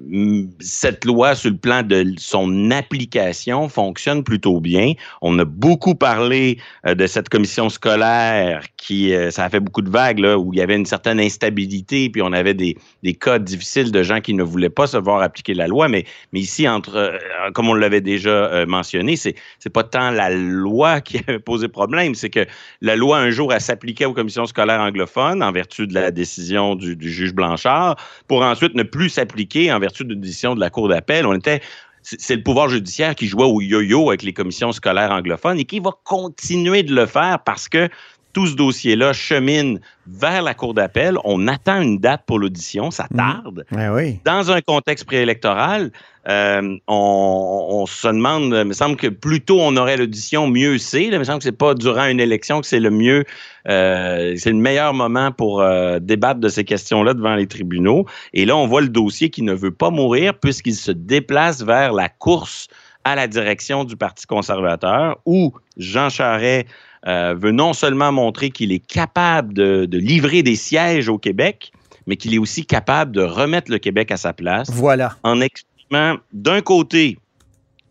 cette 0.60 1.06
loi, 1.06 1.36
sur 1.36 1.50
le 1.50 1.58
plan 1.58 1.82
de 1.84 2.06
son 2.18 2.72
application, 2.72 3.68
fonctionne 3.70 4.24
plutôt 4.24 4.60
bien. 4.60 4.94
On 5.22 5.38
a 5.40 5.46
beaucoup 5.46 5.96
parlé 5.96 6.58
euh, 6.86 6.94
de 6.94 7.08
cette 7.08 7.30
commission 7.30 7.70
scolaire 7.70 8.64
qui, 8.78 9.14
euh, 9.14 9.32
ça 9.32 9.46
a 9.46 9.50
fait 9.50 9.60
beaucoup 9.60 9.82
de 9.82 9.90
vagues, 9.90 10.20
là, 10.20 10.38
où 10.38 10.54
il 10.54 10.60
y 10.60 10.62
avait 10.62 10.76
une 10.76 10.86
certaine 10.86 11.20
instabilité, 11.20 12.10
puis 12.10 12.22
on 12.22 12.34
avait 12.34 12.54
des, 12.54 12.78
des 13.02 13.14
cas 13.14 13.40
difficiles 13.40 13.92
de 13.92 14.04
gens 14.04 14.22
qui 14.22 14.34
ne 14.34 14.44
voulaient 14.44 14.70
pas 14.70 14.88
se 14.88 14.98
voir 14.98 15.22
appliquer 15.22 15.54
la 15.54 15.68
loi. 15.68 15.88
Mais, 15.88 16.06
mais 16.32 16.42
ici, 16.42 16.68
entre, 16.68 17.18
comme 17.54 17.70
on 17.70 17.74
l'avait 17.74 18.02
déjà 18.02 18.66
mentionné, 18.66 19.16
c'est, 19.16 19.36
pas 19.74 19.84
tant 19.84 20.12
la 20.12 20.30
loi 20.30 21.02
qui 21.02 21.18
avait 21.28 21.40
posé 21.40 21.68
problème, 21.68 22.14
c'est 22.14 22.30
que 22.30 22.46
la 22.82 22.96
loi, 22.96 23.18
un 23.18 23.32
jour, 23.32 23.54
elle 23.54 23.62
s'appliquait 23.62 24.06
aux 24.06 24.14
commissions 24.14 24.46
scolaires 24.46 24.82
anglophones 24.82 25.42
en 25.42 25.52
vertu 25.52 25.88
de 25.88 25.94
la 25.94 26.12
décision 26.12 26.76
du, 26.76 26.96
du 26.96 27.12
juge 27.12 27.34
Blanchard, 27.34 27.96
pour 28.28 28.44
ensuite 28.44 28.76
plus 28.84 29.10
s'appliquer 29.10 29.72
en 29.72 29.80
vertu 29.80 30.06
d'une 30.06 30.22
décision 30.22 30.56
de 30.56 30.60
la 30.60 30.70
Cour 30.70 30.88
d'appel. 30.90 31.26
On 31.26 31.34
était 31.34 31.62
c'est 32.04 32.36
le 32.36 32.44
pouvoir 32.44 32.68
judiciaire 32.68 33.16
qui 33.16 33.28
jouait 33.28 33.46
au 33.46 33.62
yo-yo 33.62 34.10
avec 34.10 34.24
les 34.24 34.34
commissions 34.34 34.72
scolaires 34.72 35.12
anglophones 35.12 35.58
et 35.58 35.66
qui 35.66 35.80
va 35.80 35.92
continuer 36.04 36.84
de 36.84 36.94
le 36.94 37.06
faire 37.06 37.40
parce 37.46 37.70
que 37.70 37.90
tout 38.34 38.48
ce 38.48 38.56
dossier-là 38.56 39.14
chemine 39.14 39.80
vers 40.08 40.42
la 40.42 40.54
Cour 40.54 40.74
d'appel. 40.74 41.18
On 41.24 41.48
attend 41.48 41.82
une 41.82 42.00
date 42.00 42.24
pour 42.26 42.40
l'audition, 42.40 42.92
ça 42.92 43.08
mmh. 43.12 43.16
tarde. 43.16 43.66
oui. 43.72 44.20
Dans 44.26 44.52
un 44.52 44.62
contexte 44.62 45.06
préélectoral, 45.06 45.92
euh, 46.30 46.78
on, 46.88 47.86
se 47.86 48.08
demande, 48.08 48.54
il 48.54 48.66
me 48.66 48.74
semble 48.74 48.96
que 48.96 49.08
plus 49.08 49.42
tôt 49.42 49.60
on 49.60 49.76
aurait 49.76 49.98
l'audition, 49.98 50.48
mieux 50.48 50.78
c'est. 50.78 51.06
Il 51.06 51.18
me 51.18 51.24
semble 51.24 51.40
que 51.40 51.44
c'est 51.44 51.52
pas 51.52 51.74
durant 51.74 52.06
une 52.06 52.20
élection 52.20 52.62
que 52.62 52.68
c'est 52.68 52.80
le 52.80 52.90
mieux, 52.90 53.26
euh, 53.68 54.34
c'est 54.38 54.52
le 54.52 54.58
meilleur 54.58 54.94
moment 54.94 55.32
pour 55.32 55.62
euh, 55.62 56.00
débattre 56.00 56.40
de 56.40 56.50
ces 56.50 56.64
questions-là 56.64 57.14
devant 57.14 57.36
les 57.36 57.48
tribunaux. 57.48 58.06
Et 58.34 58.46
là, 58.46 58.56
on 58.56 58.68
voit 58.68 58.82
le 58.82 58.90
dossier 58.90 59.30
qui 59.30 59.42
ne 59.42 59.54
veut 59.54 59.74
pas 59.74 59.90
mourir 59.90 60.34
puisqu'il 60.40 60.76
se 60.76 60.92
déplace 60.92 61.62
vers 61.62 61.92
la 61.92 62.10
course 62.10 62.68
à 63.04 63.16
la 63.16 63.28
direction 63.28 63.84
du 63.84 63.98
Parti 63.98 64.26
conservateur 64.26 65.20
où 65.26 65.54
Jean 65.78 66.10
Charest 66.10 66.68
euh, 67.08 67.36
veut 67.38 67.52
non 67.52 67.74
seulement 67.74 68.12
montrer 68.12 68.50
qu'il 68.50 68.72
est 68.72 68.86
capable 68.86 69.54
de, 69.54 69.88
livrer 69.92 70.44
des 70.44 70.56
sièges 70.56 71.10
au 71.10 71.18
Québec, 71.18 71.72
mais 72.08 72.16
qu'il 72.16 72.34
est 72.34 72.38
aussi 72.38 72.66
capable 72.66 73.12
de 73.12 73.22
remettre 73.22 73.72
le 73.72 73.78
Québec 73.78 74.12
à 74.12 74.18
sa 74.18 74.34
place. 74.34 74.70
Voilà. 74.72 75.16
En 75.24 75.42
exprimant, 75.42 76.18
d'un 76.32 76.62
côté, 76.62 77.18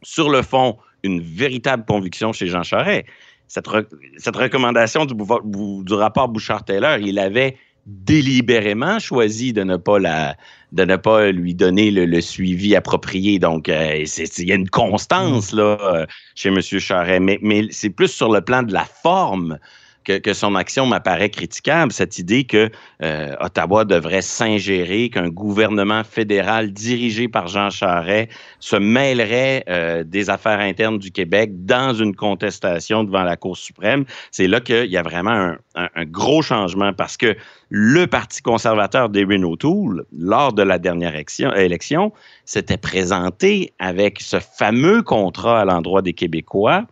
sur 0.02 0.30
le 0.30 0.42
fond, 0.42 0.76
une 1.02 1.20
véritable 1.20 1.84
conviction 1.84 2.32
chez 2.32 2.46
Jean 2.46 2.62
Charest. 2.62 3.06
Cette, 3.48 3.66
recommandation 3.68 5.04
du, 5.04 5.14
du 5.14 5.92
rapport 5.92 6.28
Bouchard-Taylor, 6.28 6.96
il 6.98 7.18
avait 7.18 7.56
délibérément 7.86 8.98
choisi 8.98 9.52
de 9.52 9.62
ne 9.62 9.76
pas 9.76 9.98
la 9.98 10.36
de 10.72 10.84
ne 10.84 10.96
pas 10.96 11.30
lui 11.30 11.54
donner 11.54 11.90
le, 11.90 12.20
suivi 12.22 12.74
approprié. 12.74 13.38
Donc, 13.38 13.68
euh, 13.68 14.04
il 14.38 14.48
y 14.48 14.52
a 14.52 14.54
une 14.54 14.70
constance 14.70 15.52
là 15.52 15.76
euh, 15.82 16.06
chez 16.34 16.48
M. 16.48 16.60
Charret, 16.62 17.20
mais, 17.20 17.38
mais 17.42 17.66
c'est 17.70 17.90
plus 17.90 18.08
sur 18.08 18.32
le 18.32 18.40
plan 18.40 18.62
de 18.62 18.72
la 18.72 18.84
forme 18.84 19.58
que, 20.04 20.32
son 20.32 20.54
action 20.54 20.86
m'apparaît 20.86 21.30
critiquable, 21.30 21.92
cette 21.92 22.18
idée 22.18 22.44
que 22.44 22.70
euh, 23.02 23.34
Ottawa 23.40 23.84
devrait 23.84 24.22
s'ingérer, 24.22 25.10
qu'un 25.10 25.28
gouvernement 25.28 26.04
fédéral 26.04 26.72
dirigé 26.72 27.28
par 27.28 27.48
Jean 27.48 27.70
Charest 27.70 28.30
se 28.60 28.76
mêlerait 28.76 29.64
euh, 29.68 30.04
des 30.04 30.30
affaires 30.30 30.60
internes 30.60 30.98
du 30.98 31.10
Québec 31.10 31.64
dans 31.64 31.94
une 31.94 32.14
contestation 32.14 33.04
devant 33.04 33.22
la 33.22 33.36
Cour 33.36 33.56
suprême. 33.56 34.04
C'est 34.30 34.46
là 34.46 34.60
qu'il 34.60 34.90
y 34.90 34.96
a 34.96 35.02
vraiment 35.02 35.54
un, 35.74 36.04
gros 36.04 36.42
changement 36.42 36.92
parce 36.92 37.16
que 37.16 37.36
le 37.70 38.06
Parti 38.06 38.42
conservateur 38.42 39.08
d'Erin 39.08 39.42
O'Toole, 39.42 40.04
lors 40.16 40.52
de 40.52 40.62
la 40.62 40.78
dernière 40.78 41.14
élection, 41.14 42.12
s'était 42.44 42.76
présenté 42.76 43.72
avec 43.78 44.20
ce 44.20 44.38
fameux 44.38 45.02
contrat 45.02 45.60
à 45.60 45.64
l'endroit 45.64 46.02
des 46.02 46.12
Québécois 46.12 46.84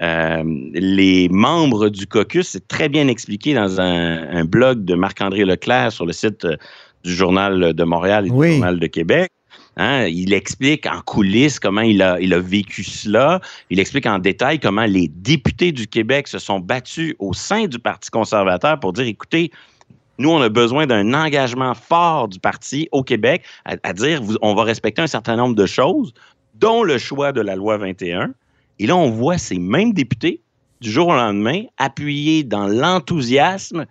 les 0.00 1.28
membres 1.30 1.88
du 1.88 2.06
caucus, 2.06 2.48
c'est 2.48 2.68
très 2.68 2.88
bien 2.88 3.08
expliqué 3.08 3.54
dans 3.54 3.80
un, 3.80 4.44
blog 4.44 4.84
de 4.84 4.94
Marc-André 4.94 5.44
Leclerc 5.44 5.92
sur 5.92 6.06
le 6.06 6.12
site 6.12 6.44
euh, 6.44 6.56
du 7.04 7.12
Journal 7.14 7.74
de 7.74 7.84
Montréal 7.84 8.26
et 8.26 8.30
du 8.30 8.52
Journal 8.52 8.78
de 8.78 8.86
Québec. 8.86 9.30
Hein, 9.76 10.06
il 10.06 10.32
explique 10.32 10.86
en 10.86 11.00
coulisses 11.00 11.60
comment 11.60 11.82
il 11.82 12.02
a, 12.02 12.18
il 12.20 12.34
a 12.34 12.40
vécu 12.40 12.82
cela. 12.82 13.40
Il 13.70 13.78
explique 13.78 14.06
en 14.06 14.18
détail 14.18 14.58
comment 14.58 14.86
les 14.86 15.08
députés 15.08 15.70
du 15.70 15.86
Québec 15.86 16.26
se 16.26 16.38
sont 16.38 16.58
battus 16.58 17.14
au 17.18 17.32
sein 17.32 17.66
du 17.66 17.78
Parti 17.78 18.10
conservateur 18.10 18.80
pour 18.80 18.92
dire, 18.92 19.06
écoutez, 19.06 19.52
nous, 20.18 20.30
on 20.30 20.40
a 20.40 20.48
besoin 20.48 20.86
d'un 20.86 21.14
engagement 21.14 21.74
fort 21.74 22.26
du 22.26 22.40
parti 22.40 22.88
au 22.90 23.04
Québec 23.04 23.44
à, 23.64 23.76
à 23.84 23.92
dire, 23.92 24.20
on 24.42 24.54
va 24.54 24.64
respecter 24.64 25.00
un 25.00 25.06
certain 25.06 25.36
nombre 25.36 25.54
de 25.54 25.66
choses, 25.66 26.12
dont 26.54 26.82
le 26.82 26.98
choix 26.98 27.30
de 27.30 27.40
la 27.40 27.54
loi 27.54 27.76
21. 27.76 28.32
Et 28.78 28.86
là, 28.86 28.96
on 28.96 29.10
voit 29.10 29.38
ces 29.38 29.58
mêmes 29.58 29.92
députés, 29.92 30.40
du 30.80 30.90
jour 30.90 31.08
au 31.08 31.14
lendemain, 31.14 31.62
appuyés 31.76 32.44
dans 32.44 32.68
l'enthousiasme 32.68 33.86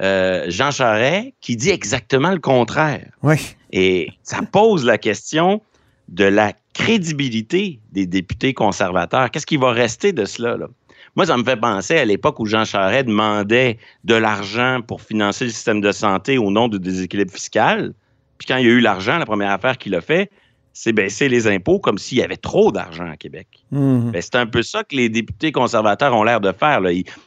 euh, 0.00 0.44
Jean 0.48 0.70
Charest, 0.70 1.32
qui 1.40 1.56
dit 1.56 1.70
exactement 1.70 2.30
le 2.30 2.38
contraire. 2.38 3.10
Oui. 3.22 3.36
Et 3.72 4.10
ça 4.22 4.40
pose 4.42 4.84
la 4.84 4.98
question 4.98 5.62
de 6.08 6.24
la 6.24 6.52
crédibilité 6.74 7.80
des 7.92 8.06
députés 8.06 8.52
conservateurs. 8.52 9.30
Qu'est-ce 9.30 9.46
qui 9.46 9.56
va 9.56 9.72
rester 9.72 10.12
de 10.12 10.24
cela? 10.24 10.56
Là? 10.56 10.68
Moi, 11.16 11.24
ça 11.24 11.36
me 11.38 11.44
fait 11.44 11.56
penser 11.56 11.96
à 11.96 12.04
l'époque 12.04 12.38
où 12.38 12.44
Jean 12.44 12.66
Charest 12.66 13.06
demandait 13.06 13.78
de 14.04 14.14
l'argent 14.14 14.80
pour 14.86 15.00
financer 15.00 15.46
le 15.46 15.50
système 15.50 15.80
de 15.80 15.90
santé 15.90 16.36
au 16.36 16.50
nom 16.50 16.68
du 16.68 16.78
déséquilibre 16.78 17.32
fiscal. 17.32 17.94
Puis 18.36 18.46
quand 18.46 18.58
il 18.58 18.66
y 18.66 18.68
a 18.68 18.72
eu 18.72 18.80
l'argent, 18.80 19.16
la 19.16 19.24
première 19.24 19.50
affaire 19.50 19.78
qu'il 19.78 19.94
a 19.94 20.02
fait, 20.02 20.30
c'est 20.78 20.92
baisser 20.92 21.30
les 21.30 21.46
impôts 21.46 21.78
comme 21.78 21.96
s'il 21.96 22.18
y 22.18 22.22
avait 22.22 22.36
trop 22.36 22.70
d'argent 22.70 23.10
à 23.10 23.16
Québec. 23.16 23.46
Mhm. 23.70 24.10
Ben, 24.10 24.20
c'est 24.20 24.34
un 24.34 24.44
peu 24.44 24.62
ça 24.62 24.84
que 24.84 24.94
les 24.94 25.08
députés 25.08 25.50
conservateurs 25.50 26.14
ont 26.14 26.22
l'air 26.22 26.38
de 26.42 26.52
faire. 26.52 26.82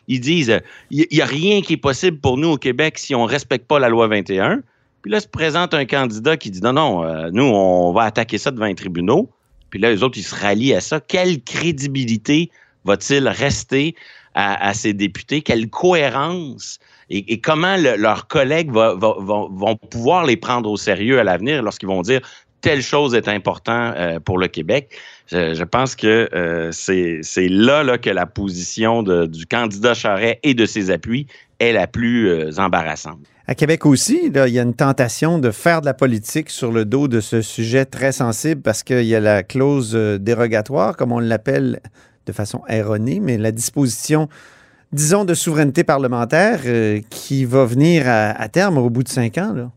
Ils, 0.08 0.20
disent 0.20 0.62
il 0.92 1.08
n'y 1.12 1.20
a 1.20 1.26
rien 1.26 1.62
qui 1.62 1.74
est 1.74 1.78
possible 1.78 2.20
pour 2.20 2.38
nous 2.38 2.50
au 2.50 2.58
Québec 2.58 3.00
si 3.00 3.16
on 3.16 3.26
ne 3.26 3.28
respecte 3.28 3.66
pas 3.68 3.80
la 3.80 3.90
loi 3.90 4.08
21. 4.08 4.62
Puis 5.02 5.12
là, 5.12 5.20
se 5.20 5.28
présente 5.28 5.74
un 5.74 5.86
candidat 5.86 6.38
qui 6.38 6.52
dit 6.52 6.62
non, 6.62 6.74
non, 6.74 7.04
euh, 7.04 7.32
nous, 7.34 7.44
on 7.44 7.92
va 7.92 8.04
attaquer 8.04 8.38
ça 8.38 8.52
devant 8.52 8.68
les 8.68 8.76
tribunaux. 8.76 9.32
Puis 9.72 9.80
là, 9.80 9.90
les 9.90 10.04
autres, 10.04 10.20
ils 10.20 10.24
se 10.24 10.36
rallient 10.36 10.76
à 10.76 10.82
ça. 10.82 11.00
Quelle 11.00 11.42
crédibilité 11.42 12.52
va-t-il 12.86 13.28
rester 13.28 13.96
à, 14.36 14.76
ces 14.76 14.94
députés? 14.94 15.42
Quelle 15.42 15.70
cohérence? 15.72 16.78
Et, 17.10 17.42
comment 17.42 17.78
leurs 17.78 18.28
collègues 18.28 18.72
vont 18.72 19.76
pouvoir 19.90 20.26
les 20.26 20.38
prendre 20.38 20.70
au 20.70 20.78
sérieux 20.78 21.20
à 21.20 21.24
l'avenir 21.24 21.64
lorsqu'ils 21.64 21.90
vont 21.90 22.04
dire 22.04 22.22
telle 22.62 22.82
chose 22.82 23.16
est 23.16 23.28
importante 23.28 23.94
euh, 23.98 24.20
pour 24.20 24.38
le 24.38 24.48
Québec. 24.48 24.90
Je, 25.32 25.64
pense 25.64 25.96
que 25.96 26.28
euh, 26.34 26.72
c'est 26.72 27.48
là, 27.50 27.98
que 27.98 28.10
la 28.10 28.26
position 28.26 29.04
du 29.04 29.46
candidat 29.46 29.94
Charret 29.94 30.40
et 30.42 30.56
de 30.56 30.66
ses 30.66 30.90
appuis 30.90 31.28
est 31.60 31.72
la 31.72 31.86
plus 31.86 32.30
euh, 32.30 32.52
embarrassante. 32.58 33.20
À 33.46 33.56
Québec 33.56 33.86
aussi, 33.86 34.32
il 34.34 34.54
y 34.54 34.60
a 34.60 34.62
une 34.62 34.76
tentation 34.76 35.40
de 35.40 35.52
faire 35.52 35.82
de 35.82 35.86
la 35.86 35.94
politique 35.94 36.50
sur 36.50 36.72
le 36.72 36.86
dos 36.86 37.08
de 37.08 37.20
ce 37.20 37.42
sujet 37.42 37.86
très 37.86 38.12
sensible 38.12 38.62
parce 38.62 38.84
qu'il 38.84 39.06
y 39.06 39.16
a 39.16 39.20
la 39.20 39.44
clause 39.44 39.96
dérogatoire, 40.20 40.96
comme 40.96 41.12
on 41.12 41.20
l'appelle 41.20 41.80
de 42.28 42.32
façon 42.32 42.62
erronée, 42.68 43.20
mais 43.20 43.38
la 43.38 43.52
disposition, 43.52 44.30
disons, 44.92 45.26
de 45.26 45.34
souveraineté 45.34 45.84
parlementaire 45.84 46.62
qui 47.10 47.46
va 47.46 47.66
venir 47.66 48.04
à, 48.08 48.48
terme 48.50 48.78
au 48.78 48.92
bout 48.92 49.02
de 49.02 49.10
cinq 49.10 49.40
ans. 49.40 49.72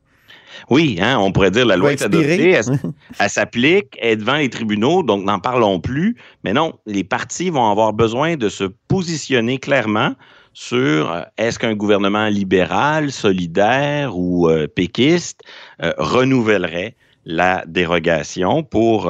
Oui, 0.71 0.99
hein, 1.01 1.19
on 1.19 1.33
pourrait 1.33 1.51
dire 1.51 1.67
la 1.67 1.77
loi 1.77 1.93
est 1.93 2.03
adoptée, 2.03 2.51
elle, 3.19 3.31
s'applique, 3.31 3.97
elle 4.01 4.11
est 4.11 4.17
devant 4.17 4.37
les 4.37 4.51
tribunaux, 4.51 5.03
donc 5.03 5.25
n'en 5.25 5.39
parlons 5.39 5.81
plus. 5.81 6.17
Mais 6.45 6.53
non, 6.53 6.75
les 6.87 7.05
partis 7.05 7.51
vont 7.51 7.71
avoir 7.71 7.93
besoin 7.93 8.37
de 8.37 8.49
se 8.49 8.65
positionner 8.89 9.59
clairement 9.59 10.15
sur 10.55 11.11
euh, 11.11 11.23
est-ce 11.39 11.59
qu'un 11.59 11.75
gouvernement 11.75 12.27
libéral, 12.27 13.11
solidaire 13.11 14.17
ou 14.17 14.49
euh, 14.49 14.67
péquiste 14.67 15.43
euh, 15.83 15.93
renouvellerait 15.99 16.95
la 17.25 17.63
dérogation 17.69 18.65
pour 18.65 19.09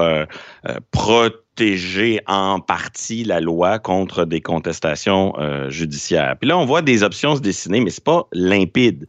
protéger 0.90 2.20
en 2.26 2.60
partie 2.60 3.24
la 3.24 3.40
loi 3.40 3.78
contre 3.78 4.26
des 4.26 4.42
contestations 4.42 5.32
judiciaires? 5.70 6.36
Puis 6.38 6.46
là, 6.46 6.58
on 6.58 6.66
voit 6.66 6.82
des 6.82 7.02
options 7.02 7.36
se 7.36 7.40
dessiner, 7.40 7.80
mais 7.80 7.88
c'est 7.88 8.04
pas 8.04 8.26
limpide 8.34 9.06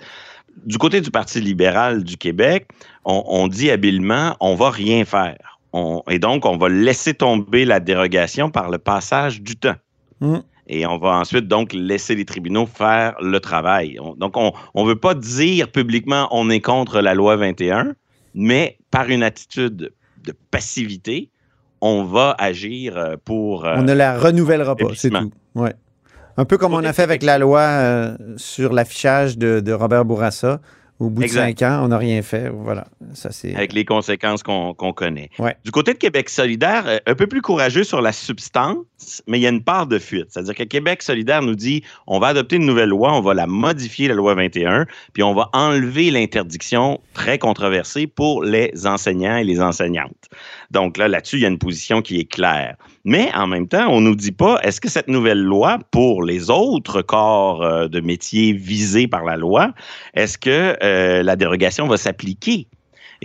du 0.66 0.78
côté 0.78 1.02
du 1.02 1.12
Parti 1.12 1.42
libéral 1.42 2.04
du 2.04 2.18
Québec, 2.18 2.68
on, 3.06 3.48
dit 3.48 3.70
habilement, 3.70 4.36
on 4.40 4.56
va 4.56 4.70
rien 4.70 5.06
faire. 5.06 5.60
et 6.10 6.20
donc, 6.20 6.46
on 6.46 6.58
va 6.58 6.70
laisser 6.70 7.14
tomber 7.14 7.66
la 7.66 7.80
dérogation 7.80 8.50
par 8.50 8.70
le 8.70 8.78
passage 8.78 9.42
du 9.42 9.56
temps. 9.56 9.76
Mm. 10.22 10.38
Et 10.68 10.86
on 10.86 10.98
va 10.98 11.18
ensuite 11.18 11.48
donc 11.48 11.74
laisser 11.74 12.16
les 12.16 12.24
tribunaux 12.24 12.66
faire 12.66 13.16
le 13.22 13.40
travail. 13.40 13.98
donc, 14.18 14.38
on 14.38 14.54
ne 14.76 14.88
veut 14.88 14.96
pas 14.96 15.14
dire 15.14 15.70
publiquement 15.70 16.30
on 16.32 16.50
est 16.50 16.62
contre 16.62 17.02
la 17.02 17.14
loi 17.14 17.36
21, 17.36 17.96
mais 18.34 18.78
par 18.90 19.10
une 19.10 19.24
attitude 19.24 19.92
de 20.24 20.34
passivité, 20.52 21.30
on 21.82 22.06
va 22.06 22.34
agir 22.38 22.98
euh, 22.98 23.16
pour... 23.24 23.66
Euh, 23.66 23.76
on 23.78 23.84
ne 23.84 23.92
la 23.92 24.18
renouvellera 24.18 24.76
pas, 24.78 24.88
c'est 24.96 25.10
tout. 25.10 25.32
Ouais. 25.54 25.74
Un 26.38 26.46
peu 26.46 26.58
comme 26.58 26.74
on 26.74 26.84
a 26.84 26.94
fait 26.94 27.04
avec 27.04 27.24
la 27.24 27.38
loi 27.38 27.62
euh, 27.62 28.18
sur 28.38 28.74
l'affichage 28.74 29.38
de, 29.38 29.72
Robert 29.72 30.06
Bourassa, 30.06 30.62
Au 31.00 31.10
bout 31.10 31.22
Exact. 31.22 31.42
de 31.42 31.60
cinq 31.60 31.62
ans, 31.62 31.86
on 31.86 31.90
n'a 31.90 31.98
rien 31.98 32.22
fait. 32.22 32.50
Voilà. 32.50 32.86
Ça, 33.14 33.32
c'est. 33.32 33.56
avec 33.56 33.74
les 33.74 33.86
conséquences 33.86 34.42
qu'on 34.42 34.74
connaît. 34.74 35.30
Ouais. 35.38 35.56
Du 35.64 35.72
côté 35.72 35.94
de 35.94 36.00
Québec 36.00 36.30
solidaire, 36.30 36.84
euh, 36.88 36.98
un 37.06 37.16
peu 37.16 37.28
plus 37.28 37.42
courageux 37.42 37.84
sur 37.84 38.02
la 38.02 38.12
substance, 38.12 38.78
mais 39.28 39.40
il 39.40 39.42
y 39.42 39.48
a 39.48 39.50
une 39.50 39.64
part 39.64 39.88
de 39.88 40.00
fuite. 40.00 40.28
C'est-à-dire 40.30 40.56
que 40.56 40.64
Québec 40.64 41.02
solidaire 41.02 41.42
nous 41.42 41.56
dit 41.56 41.84
on 42.08 42.20
va 42.20 42.28
adopter 42.28 42.58
une 42.58 42.66
nouvelle 42.66 42.90
loi, 42.90 43.14
on 43.14 43.22
va 43.22 43.34
la 43.34 43.48
modifier, 43.48 44.08
la 44.08 44.16
loi 44.16 44.36
21, 44.36 44.86
puis 45.14 45.24
on 45.24 45.34
va 45.34 45.50
enlever 45.54 46.12
l'interdiction 46.12 47.00
très 47.14 47.38
controversée 47.38 48.08
pour 48.08 48.44
les 48.44 48.72
enseignants 48.86 49.38
et 49.38 49.44
les 49.44 49.62
enseignantes. 49.62 50.30
Donc 50.72 50.98
là, 50.98 51.08
là-dessus, 51.08 51.38
il 51.38 51.42
y 51.42 51.46
a 51.46 51.50
une 51.50 51.60
position 51.60 52.02
qui 52.02 52.20
est 52.20 52.30
claire. 52.30 52.76
Mais 53.06 53.32
en 53.36 53.48
même 53.48 53.68
temps, 53.68 53.88
on 53.90 54.02
nous 54.02 54.16
dit 54.16 54.32
pas, 54.32 54.60
est-ce 54.64 54.80
que 54.80 54.90
cette 54.90 55.08
nouvelle 55.08 55.42
loi, 55.42 55.80
pour 55.92 56.24
les 56.24 56.50
autres 56.50 57.02
corps 57.02 57.62
euh, 57.62 57.88
de 57.88 58.00
métiers 58.00 58.54
visés 58.54 59.08
par 59.08 59.24
la 59.24 59.36
loi, 59.36 59.74
est-ce 60.14 60.38
que 60.38 60.78
euh, 60.82 61.22
la 61.24 61.36
dérogation 61.36 61.88
va 61.88 61.98
s'appliquer? 61.98 62.68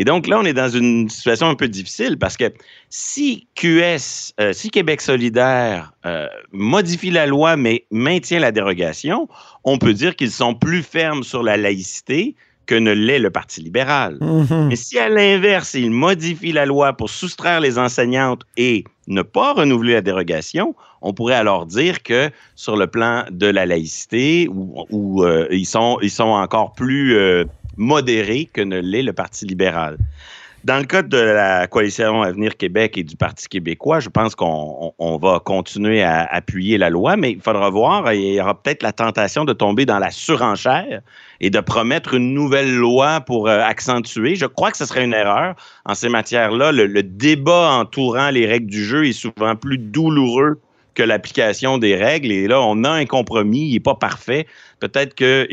Et 0.01 0.05
donc 0.05 0.29
là, 0.29 0.39
on 0.39 0.45
est 0.45 0.55
dans 0.55 0.69
une 0.69 1.09
situation 1.09 1.49
un 1.49 1.57
peu 1.57 1.67
difficile 1.67 2.19
parce 2.19 2.37
que 2.37 2.53
si 2.89 3.49
QS, 3.57 4.33
euh, 4.41 4.53
si 4.53 4.71
Québec 4.71 5.01
solidaire 5.01 5.93
euh, 6.07 6.29
modifie 6.53 7.11
la 7.11 7.27
loi 7.27 7.57
mais 7.57 7.85
maintient 7.91 8.39
la 8.39 8.53
dérogation, 8.53 9.29
on 9.65 9.77
peut 9.77 9.93
dire 9.93 10.15
qu'ils 10.15 10.31
sont 10.31 10.55
plus 10.55 10.85
fermes 10.85 11.25
sur 11.25 11.43
la 11.43 11.57
laïcité 11.57 12.37
que 12.67 12.77
ne 12.77 12.93
l'est 12.93 13.19
le 13.19 13.31
Parti 13.31 13.61
libéral. 13.61 14.19
Mhm. 14.21 14.69
Mais 14.69 14.77
si 14.77 15.01
à 15.01 15.09
l'inverse, 15.09 15.75
ils 15.75 15.91
modifient 15.91 16.53
la 16.53 16.67
loi 16.67 16.93
pour 16.93 17.11
soustraire 17.11 17.61
les 17.61 17.77
enseignantes 17.77 18.43
et 18.57 18.85
ne 19.09 19.23
pas 19.23 19.55
renouveler 19.55 19.95
la 19.95 20.01
dérogation, 20.03 20.77
on 21.03 21.13
pourrait 21.13 21.35
alors 21.35 21.67
dire 21.67 22.03
que 22.05 22.31
sur 22.55 22.77
le 22.77 22.87
plan 22.87 23.25
de 23.31 23.47
la 23.47 23.67
laïcité, 23.67 24.49
où, 24.49 24.85
où, 24.91 25.25
euh, 25.25 25.49
ils, 25.51 25.67
sont, 25.67 25.99
ils 26.03 26.11
sont 26.11 26.25
encore 26.25 26.75
plus 26.75 27.17
euh, 27.17 27.45
modérés 27.79 28.49
que 28.53 28.61
ne 28.61 28.79
l'est 28.81 29.03
le 29.03 29.13
Parti 29.13 29.47
libéral. 29.47 29.97
Dans 30.65 30.79
le 30.79 30.85
cas 30.85 31.03
de 31.03 31.17
la 31.17 31.69
coalition 31.69 32.21
Avenir 32.23 32.57
Québec 32.57 32.99
et 32.99 33.05
du 33.05 33.17
Parti 33.17 33.47
québécois, 33.49 34.01
je 34.01 34.09
pense 34.09 34.35
qu'on 34.35 34.77
on- 34.81 34.93
on 34.99 35.17
va 35.17 35.41
continuer 35.43 36.03
à 36.03 36.25
appuyer 36.25 36.79
la 36.79 36.91
loi, 36.91 37.17
mais 37.17 37.31
il 37.31 37.41
faudra 37.41 37.71
voir, 37.71 38.13
il 38.13 38.35
y 38.35 38.41
aura 38.41 38.61
peut-être 38.61 38.83
la 38.83 38.93
tentation 38.93 39.45
de 39.45 39.53
tomber 39.53 39.87
dans 39.87 40.01
la 40.01 40.11
surenchère 40.11 41.01
et 41.41 41.49
de 41.49 41.61
promettre 41.61 42.15
une 42.15 42.35
nouvelle 42.35 42.75
loi 42.75 43.21
pour 43.21 43.49
euh, 43.49 43.61
accentuer. 43.61 44.35
Je 44.35 44.47
crois 44.47 44.73
que 44.73 44.77
ce 44.77 44.85
serait 44.85 45.05
une 45.05 45.15
erreur 45.15 45.55
en 45.87 45.95
ces 45.95 46.09
matières-là. 46.09 46.73
Le 46.73 47.03
débat 47.05 47.71
entourant 47.75 48.31
les 48.31 48.45
règles 48.45 48.69
du 48.69 48.85
jeu 48.85 49.07
est 49.07 49.13
souvent 49.13 49.55
plus 49.55 49.79
douloureux 49.79 50.61
que 50.99 51.05
l'application 51.05 51.79
des 51.79 51.95
règles. 51.95 52.33
Et 52.33 52.49
là, 52.49 52.61
on 52.61 52.83
a 52.83 52.91
un 52.91 53.07
compromis, 53.07 53.69
il 53.69 53.75
n'est 53.75 53.81
pas 53.81 53.95
parfait. 53.95 54.49
Peut-être 54.81 55.15
que, 55.15 55.47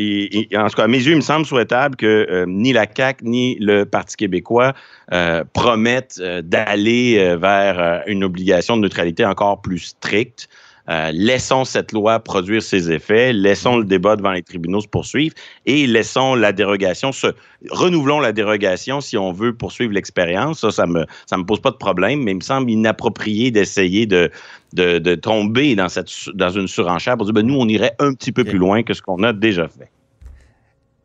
en 0.58 0.68
tout 0.68 0.76
cas, 0.76 0.84
à 0.84 0.88
mes 0.88 0.98
yeux, 0.98 1.12
il 1.12 1.18
me 1.18 1.22
semble 1.22 1.46
souhaitable 1.46 1.96
que 1.96 2.28
euh, 2.30 2.46
ni 2.48 2.74
la 2.74 2.88
CAQ 2.92 3.24
ni 3.24 3.56
le 3.60 3.86
Parti 3.86 4.16
québécois 4.16 4.74
euh, 5.14 5.44
promettent 5.54 6.20
euh, 6.20 6.42
d'aller 6.42 7.36
vers 7.38 8.04
une 8.08 8.24
obligation 8.24 8.76
de 8.76 8.82
neutralité 8.82 9.24
encore 9.24 9.62
plus 9.62 9.80
stricte. 9.80 10.50
Euh, 10.88 11.12
laissons 11.14 11.66
cette 11.66 11.92
loi 11.92 12.20
produire 12.20 12.62
ses 12.62 12.92
effets, 12.92 13.34
laissons 13.34 13.78
le 13.78 13.86
débat 13.86 14.16
devant 14.16 14.32
les 14.32 14.44
tribunaux 14.44 14.82
se 14.82 14.88
poursuivre 14.88 15.34
et 15.66 15.88
laissons 15.88 16.36
la 16.36 16.52
dérogation, 16.52 17.12
se, 17.12 17.28
renouvelons 17.72 18.20
la 18.20 18.32
dérogation 18.32 19.02
si 19.02 19.18
on 19.18 19.32
veut 19.32 19.54
poursuivre 19.56 19.94
l'expérience. 19.94 20.62
Ça, 20.62 20.70
ça 20.70 20.86
me, 20.86 21.06
ça 21.26 21.38
me 21.38 21.44
pose 21.44 21.60
pas 21.60 21.72
de 21.72 21.78
problème, 21.78 22.22
mais 22.22 22.32
il 22.32 22.38
me 22.38 22.42
semble 22.42 22.70
inapproprié 22.70 23.50
d'essayer 23.50 24.06
de, 24.06 24.30
de, 24.74 25.00
de 25.00 25.16
tomber 25.16 25.76
dans, 25.76 25.90
cette, 25.90 26.10
su- 26.10 26.30
dans 26.36 26.52
une 26.52 26.68
surenchère 26.68 27.18
pour 27.18 27.26
dire, 27.26 27.34
ben, 27.34 27.48
nous, 27.48 27.58
on 27.58 27.68
irait 27.68 27.96
un 27.98 28.14
petit 28.14 28.32
peu 28.32 28.44
plus 28.44 28.60
loin 28.60 28.84
que 28.84 28.94
ce 28.94 29.02
qu'on 29.02 29.24
a 29.24 29.34
déjà 29.34 29.68
fait. 29.68 29.90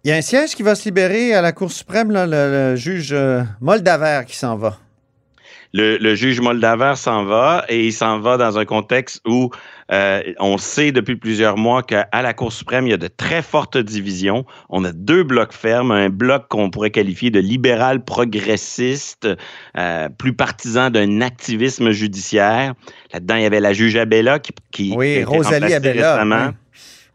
Il 0.04 0.10
y 0.10 0.12
a 0.12 0.16
un 0.16 0.22
siège 0.22 0.54
qui 0.54 0.62
va 0.62 0.74
se 0.74 0.84
libérer 0.84 1.32
à 1.34 1.40
la 1.40 1.52
Cour 1.52 1.72
suprême, 1.72 2.10
là, 2.10 2.26
le, 2.26 2.70
le 2.72 2.76
juge 2.76 3.12
euh, 3.12 3.42
Moldaver 3.60 4.22
qui 4.26 4.36
s'en 4.36 4.56
va. 4.56 4.78
Le, 5.72 5.98
le 5.98 6.14
juge 6.16 6.40
Moldaver 6.40 6.94
s'en 6.96 7.24
va 7.24 7.64
et 7.68 7.86
il 7.86 7.92
s'en 7.92 8.18
va 8.18 8.36
dans 8.36 8.58
un 8.58 8.64
contexte 8.64 9.20
où 9.24 9.50
euh, 9.92 10.20
on 10.40 10.58
sait 10.58 10.90
depuis 10.90 11.14
plusieurs 11.16 11.56
mois 11.56 11.82
qu'à 11.84 12.08
la 12.12 12.32
Cour 12.34 12.52
suprême, 12.52 12.86
il 12.86 12.90
y 12.90 12.94
a 12.94 12.96
de 12.96 13.06
très 13.08 13.40
fortes 13.42 13.78
divisions. 13.78 14.44
On 14.68 14.84
a 14.84 14.92
deux 14.92 15.22
blocs 15.22 15.52
fermes, 15.52 15.92
un 15.92 16.08
bloc 16.08 16.48
qu'on 16.48 16.70
pourrait 16.70 16.90
qualifier 16.90 17.30
de 17.30 17.38
libéral 17.40 18.04
progressiste, 18.04 19.28
euh, 19.76 20.08
plus 20.08 20.32
partisan 20.32 20.90
d'un 20.90 21.20
activisme 21.20 21.90
judiciaire. 21.90 22.74
Là-dedans, 23.12 23.36
il 23.36 23.42
y 23.42 23.46
avait 23.46 23.60
la 23.60 23.72
juge 23.72 23.96
Abella 23.96 24.38
qui, 24.38 24.52
qui 24.72 24.92
Oui, 24.96 25.06
a 25.06 25.10
été 25.20 25.24
Rosalie 25.24 25.72
Abella, 25.74 26.14
récemment. 26.14 26.46
oui. 26.48 26.52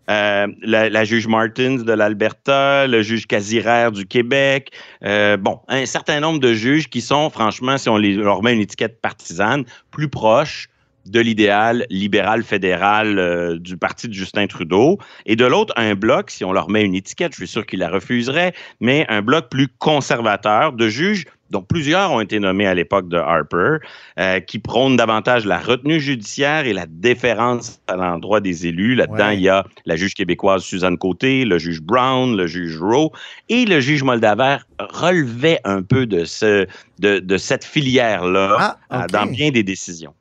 Euh, 0.09 0.47
la, 0.61 0.89
la 0.89 1.03
juge 1.03 1.27
Martins 1.27 1.77
de 1.77 1.91
l'Alberta, 1.91 2.85
le 2.87 3.01
juge 3.01 3.25
Casiraire 3.25 3.91
du 3.91 4.05
Québec, 4.05 4.71
euh, 5.03 5.35
bon, 5.37 5.59
un 5.67 5.85
certain 5.85 6.19
nombre 6.19 6.39
de 6.39 6.53
juges 6.53 6.89
qui 6.89 7.01
sont, 7.01 7.29
franchement, 7.29 7.77
si 7.77 7.89
on 7.89 7.97
les, 7.97 8.13
leur 8.13 8.43
met 8.43 8.53
une 8.53 8.61
étiquette 8.61 9.01
partisane, 9.01 9.65
plus 9.91 10.09
proches 10.09 10.69
de 11.05 11.19
l'idéal 11.19 11.85
libéral 11.89 12.43
fédéral 12.43 13.19
euh, 13.19 13.57
du 13.59 13.77
parti 13.77 14.07
de 14.07 14.13
Justin 14.13 14.47
Trudeau. 14.47 14.97
Et 15.25 15.35
de 15.35 15.45
l'autre, 15.45 15.73
un 15.77 15.95
bloc, 15.95 16.31
si 16.31 16.43
on 16.43 16.51
leur 16.51 16.69
met 16.69 16.83
une 16.83 16.95
étiquette, 16.95 17.31
je 17.33 17.37
suis 17.37 17.47
sûr 17.47 17.65
qu'ils 17.65 17.79
la 17.79 17.89
refuseraient, 17.89 18.53
mais 18.79 19.05
un 19.09 19.21
bloc 19.21 19.49
plus 19.49 19.67
conservateur 19.79 20.73
de 20.73 20.87
juges 20.87 21.25
dont 21.51 21.61
plusieurs 21.61 22.11
ont 22.11 22.21
été 22.21 22.39
nommés 22.39 22.65
à 22.65 22.73
l'époque 22.73 23.07
de 23.07 23.17
Harper, 23.17 23.77
euh, 24.19 24.39
qui 24.39 24.57
prônent 24.57 24.97
davantage 24.97 25.45
la 25.45 25.59
retenue 25.59 25.99
judiciaire 25.99 26.65
et 26.65 26.73
la 26.73 26.87
déférence 26.87 27.79
à 27.87 27.95
l'endroit 27.95 28.41
des 28.41 28.65
élus. 28.65 28.95
Là-dedans, 28.95 29.27
Ouais. 29.27 29.35
il 29.37 29.41
y 29.43 29.49
a 29.49 29.63
la 29.85 29.95
juge 29.95 30.15
québécoise 30.15 30.63
Suzanne 30.63 30.97
Côté, 30.97 31.45
le 31.45 31.59
juge 31.59 31.81
Brown, 31.81 32.35
le 32.35 32.47
juge 32.47 32.79
Rowe 32.81 33.11
et 33.47 33.65
le 33.65 33.79
juge 33.79 34.01
Moldaver 34.01 34.57
relevait 34.79 35.59
un 35.65 35.83
peu 35.83 36.07
de, 36.07 36.25
ce, 36.25 36.65
de, 36.97 37.19
de 37.19 37.37
cette 37.37 37.63
filière-là 37.63 38.77
Ah, 38.89 39.03
euh, 39.03 39.07
dans 39.11 39.27
bien 39.27 39.51
des 39.51 39.63
décisions. 39.63 40.15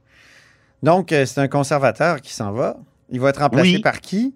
Donc, 0.85 1.12
euh, 1.12 1.25
c'est 1.25 1.40
un 1.40 1.49
conservateur 1.49 2.20
qui 2.20 2.33
s'en 2.35 2.53
va. 2.53 2.77
Il 3.11 3.18
va 3.18 3.31
être 3.31 3.40
remplacé 3.40 3.77
Oui. 3.77 3.79
par 3.81 4.01
qui? 4.01 4.35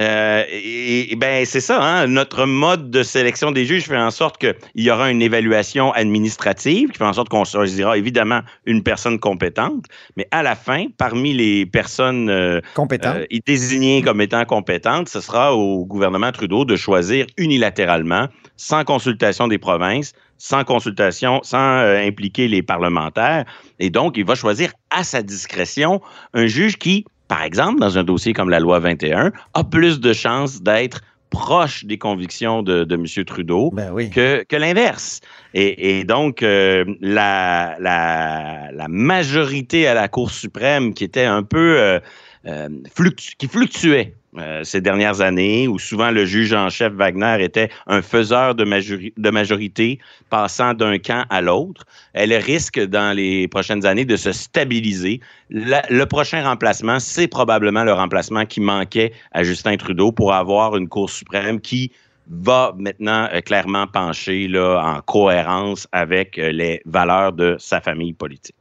Euh, 0.00 0.44
et, 0.50 1.12
et 1.12 1.16
ben 1.16 1.44
c'est 1.44 1.60
ça, 1.60 1.82
hein, 1.82 2.06
notre 2.06 2.46
mode 2.46 2.90
de 2.90 3.02
sélection 3.02 3.50
des 3.50 3.66
juges 3.66 3.84
fait 3.84 3.98
en 3.98 4.10
sorte 4.10 4.38
qu'il 4.38 4.54
y 4.76 4.90
aura 4.90 5.10
une 5.10 5.20
évaluation 5.20 5.92
administrative 5.92 6.88
qui 6.90 6.96
fait 6.96 7.04
en 7.04 7.12
sorte 7.12 7.28
qu'on 7.28 7.44
choisira 7.44 7.98
évidemment 7.98 8.40
une 8.64 8.82
personne 8.82 9.18
compétente, 9.18 9.84
mais 10.16 10.26
à 10.30 10.42
la 10.42 10.54
fin, 10.54 10.86
parmi 10.96 11.34
les 11.34 11.66
personnes 11.66 12.30
euh, 12.30 12.60
euh, 12.78 13.26
désignées 13.44 14.00
comme 14.00 14.22
étant 14.22 14.44
compétentes, 14.46 15.10
ce 15.10 15.20
sera 15.20 15.54
au 15.54 15.84
gouvernement 15.84 16.32
Trudeau 16.32 16.64
de 16.64 16.76
choisir 16.76 17.26
unilatéralement, 17.36 18.28
sans 18.56 18.84
consultation 18.84 19.48
des 19.48 19.58
provinces, 19.58 20.12
sans 20.40 20.64
consultation, 20.64 21.40
sans 21.42 21.58
euh, 21.78 22.00
impliquer 22.00 22.48
les 22.48 22.62
parlementaires. 22.62 23.44
Et 23.78 23.90
donc, 23.90 24.16
il 24.16 24.24
va 24.24 24.34
choisir 24.34 24.72
à 24.88 25.04
sa 25.04 25.22
discrétion 25.22 26.00
un 26.32 26.46
juge 26.46 26.78
qui, 26.78 27.04
par 27.28 27.42
exemple, 27.42 27.78
dans 27.78 27.98
un 27.98 28.04
dossier 28.04 28.32
comme 28.32 28.48
la 28.48 28.58
loi 28.58 28.78
21, 28.78 29.32
a 29.54 29.64
plus 29.64 30.00
de 30.00 30.12
chances 30.14 30.62
d'être 30.62 31.02
proche 31.28 31.84
des 31.84 31.98
convictions 31.98 32.62
de, 32.62 32.84
de 32.84 32.94
M. 32.96 33.24
Trudeau 33.24 33.70
ben 33.70 33.92
oui. 33.92 34.10
que, 34.10 34.42
que 34.48 34.56
l'inverse. 34.56 35.20
Et, 35.54 36.00
et 36.00 36.04
donc, 36.04 36.42
euh, 36.42 36.84
la, 37.00 37.76
la, 37.78 38.72
la 38.72 38.88
majorité 38.88 39.86
à 39.86 39.94
la 39.94 40.08
Cour 40.08 40.30
suprême 40.30 40.94
qui 40.94 41.04
était 41.04 41.24
un 41.26 41.42
peu 41.42 41.78
euh, 41.78 42.00
euh, 42.46 42.68
fluctu- 42.96 43.36
qui 43.36 43.46
fluctuait 43.46 44.14
euh, 44.38 44.62
ces 44.62 44.80
dernières 44.80 45.20
années, 45.20 45.66
où 45.66 45.78
souvent 45.78 46.10
le 46.10 46.24
juge 46.24 46.52
en 46.52 46.68
chef 46.70 46.92
Wagner 46.92 47.38
était 47.40 47.68
un 47.86 48.00
faiseur 48.00 48.54
de, 48.54 48.64
majori- 48.64 49.12
de 49.16 49.30
majorité 49.30 49.98
passant 50.28 50.72
d'un 50.74 50.98
camp 50.98 51.24
à 51.30 51.40
l'autre, 51.40 51.84
elle 52.12 52.32
risque 52.34 52.78
dans 52.78 53.14
les 53.14 53.48
prochaines 53.48 53.84
années 53.84 54.04
de 54.04 54.16
se 54.16 54.32
stabiliser. 54.32 55.20
Le 55.50 56.04
prochain 56.04 56.42
remplacement, 56.42 57.00
c'est 57.00 57.26
probablement 57.26 57.82
le 57.82 57.92
remplacement 57.92 58.46
qui 58.46 58.60
manquait 58.60 59.12
à 59.32 59.42
Justin 59.42 59.76
Trudeau 59.76 60.12
pour 60.12 60.32
avoir 60.32 60.76
une 60.76 60.88
Cour 60.88 61.10
suprême 61.10 61.60
qui 61.60 61.90
va 62.32 62.72
maintenant 62.78 63.28
euh, 63.32 63.40
clairement 63.40 63.88
pencher 63.88 64.46
là, 64.46 64.80
en 64.84 65.00
cohérence 65.00 65.88
avec 65.90 66.38
euh, 66.38 66.52
les 66.52 66.80
valeurs 66.86 67.32
de 67.32 67.56
sa 67.58 67.80
famille 67.80 68.12
politique. 68.12 68.54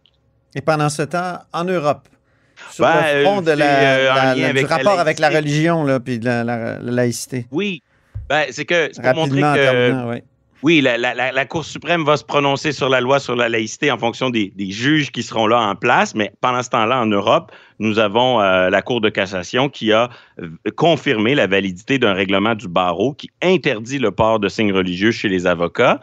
Et 0.55 0.61
pendant 0.61 0.89
ce 0.89 1.03
temps, 1.03 1.37
en 1.53 1.65
Europe, 1.65 2.09
sur 2.71 2.85
Ben, 2.85 2.93
le 3.01 3.19
euh, 3.19 3.23
de 3.41 3.51
la, 3.51 3.65
euh, 3.65 4.05
la- 4.07 4.15
la- 4.25 4.35
du 4.35 4.43
avec 4.43 4.69
la 4.69 4.75
rapport 4.77 4.99
avec 4.99 5.19
la 5.19 5.29
religion, 5.29 5.83
là, 5.83 5.99
puis 5.99 6.19
de 6.19 6.25
la, 6.25 6.43
la- 6.43 6.79
la 6.79 6.91
laïcité. 6.91 7.45
Oui, 7.51 7.81
ben, 8.29 8.43
c'est 8.51 8.65
que 8.65 8.89
c'est 8.93 9.01
pour 9.01 9.13
montrer 9.15 9.41
que 9.41 9.55
terminant, 9.55 10.13
oui. 10.63 10.81
La, 10.81 11.45
Cour 11.45 11.65
suprême 11.65 12.03
va 12.03 12.17
se 12.17 12.23
prononcer 12.23 12.71
sur 12.71 12.89
la 12.89 13.01
loi 13.01 13.19
sur 13.19 13.35
la 13.35 13.49
laïcité 13.49 13.91
en 13.91 13.97
fonction 13.97 14.29
des, 14.29 14.51
juges 14.57 15.11
qui 15.11 15.23
seront 15.23 15.47
là 15.47 15.59
en 15.59 15.75
place, 15.75 16.15
mais 16.15 16.31
pendant 16.41 16.61
ce 16.61 16.69
temps-là, 16.69 17.01
en 17.01 17.05
Europe, 17.05 17.51
nous 17.79 17.97
avons 17.97 18.41
euh, 18.41 18.69
la 18.69 18.81
Cour 18.81 19.01
de 19.01 19.09
cassation 19.09 19.69
qui 19.69 19.93
a 19.93 20.09
confirmé 20.75 21.35
la 21.35 21.47
validité 21.47 21.97
d'un 21.97 22.13
règlement 22.13 22.55
du 22.55 22.67
barreau 22.67 23.13
qui 23.13 23.29
interdit 23.41 23.99
le 23.99 24.11
port 24.11 24.39
de 24.39 24.49
signes 24.49 24.73
religieux 24.73 25.11
chez 25.11 25.29
les 25.29 25.47
avocats, 25.47 25.99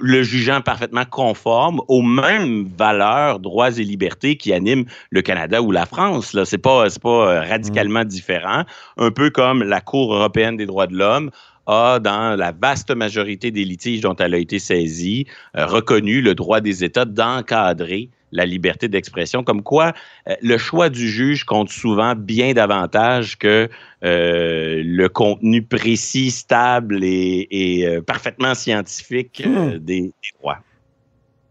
le 0.00 0.22
jugeant 0.22 0.60
parfaitement 0.60 1.04
conforme 1.04 1.80
aux 1.88 2.02
mêmes 2.02 2.68
valeurs, 2.76 3.38
droits 3.38 3.70
et 3.78 3.84
libertés 3.84 4.36
qui 4.36 4.52
animent 4.52 4.86
le 5.10 5.22
Canada 5.22 5.62
ou 5.62 5.72
la 5.72 5.86
France. 5.86 6.32
Pas, 6.62 6.90
c'est 6.90 7.02
pas 7.02 7.08
euh, 7.08 7.40
radicalement 7.40 8.04
différent. 8.04 8.64
Un 8.96 9.10
peu 9.10 9.30
comme 9.30 9.62
la 9.62 9.80
Cour 9.80 10.14
européenne 10.14 10.56
des 10.56 10.66
droits 10.66 10.86
de 10.86 10.96
l'homme 10.96 11.30
a, 11.66 11.98
dans 11.98 12.36
la 12.36 12.52
vaste 12.52 12.94
majorité 12.94 13.50
des 13.50 13.64
litiges 13.64 14.00
dont 14.00 14.16
elle 14.16 14.34
a 14.34 14.38
été 14.38 14.58
saisie, 14.58 15.26
euh, 15.56 15.66
reconnu 15.66 16.20
le 16.20 16.34
droit 16.34 16.60
des 16.60 16.84
États 16.84 17.04
d'encadrer 17.04 18.10
la 18.32 18.46
liberté 18.46 18.88
d'expression, 18.88 19.44
comme 19.44 19.62
quoi 19.62 19.92
euh, 20.28 20.34
le 20.42 20.58
choix 20.58 20.88
du 20.88 21.08
juge 21.08 21.44
compte 21.44 21.70
souvent 21.70 22.14
bien 22.14 22.52
davantage 22.52 23.38
que 23.38 23.68
euh, 24.04 24.82
le 24.84 25.08
contenu 25.08 25.62
précis, 25.62 26.30
stable 26.30 27.00
et, 27.02 27.98
parfaitement 28.06 28.54
scientifique 28.54 29.42
hmm. 29.46 29.78
des, 29.78 30.02
des, 30.02 30.12
droits. 30.38 30.58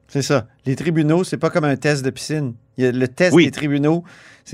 C'est 0.07 0.21
ça. 0.21 0.47
Les 0.65 0.77
tribunaux, 0.77 1.25
c'est 1.25 1.37
pas 1.37 1.49
comme 1.49 1.65
un 1.65 1.75
test 1.75 2.05
de 2.05 2.09
piscine. 2.09 2.53
Il 2.77 2.85
y 2.85 2.87
a 2.87 2.91
le 2.91 3.07
test 3.09 3.35
des 3.35 3.51
tribunaux. 3.51 4.03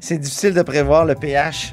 C'est 0.00 0.18
difficile 0.18 0.54
de 0.54 0.62
prévoir 0.62 1.04
le 1.04 1.14
pH. 1.14 1.72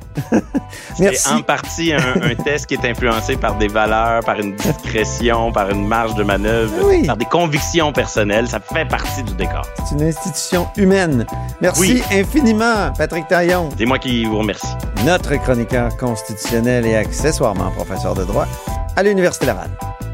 C'est 0.96 1.28
en 1.28 1.42
partie 1.42 1.94
un, 1.94 2.36
test 2.44 2.66
qui 2.66 2.74
est 2.76 2.86
influencé 2.86 3.36
par 3.36 3.58
des 3.58 3.68
valeurs, 3.68 4.24
par 4.24 4.40
une 4.40 4.56
discrétion, 4.56 5.52
par 5.52 5.70
une 5.70 5.88
marge 5.88 6.16
de 6.16 6.24
manœuvre, 6.24 6.74
par 7.06 7.18
des 7.18 7.26
convictions 7.26 7.94
personnelles. 7.94 8.48
Ça 8.48 8.60
fait 8.60 8.88
partie 8.88 9.24
du 9.24 9.34
décor. 9.36 9.68
C'est 9.88 9.96
une 9.96 10.04
institution 10.04 10.68
humaine. 10.78 11.26
Merci 11.62 12.02
infiniment, 12.12 12.92
Patrick 12.98 13.28
Taillon. 13.28 13.70
C'est 13.78 13.86
moi 13.86 14.00
qui 14.00 14.26
vous 14.26 14.40
remercie. 14.40 14.76
Notre 15.06 15.36
chroniqueur 15.36 15.96
constitutionnel 15.98 16.86
et 16.86 16.96
accessoirement 16.96 17.72
professeur 17.72 18.16
de 18.16 18.24
droit 18.24 18.48
à 18.96 19.04
l'Université 19.04 19.46
Laval. 19.48 19.70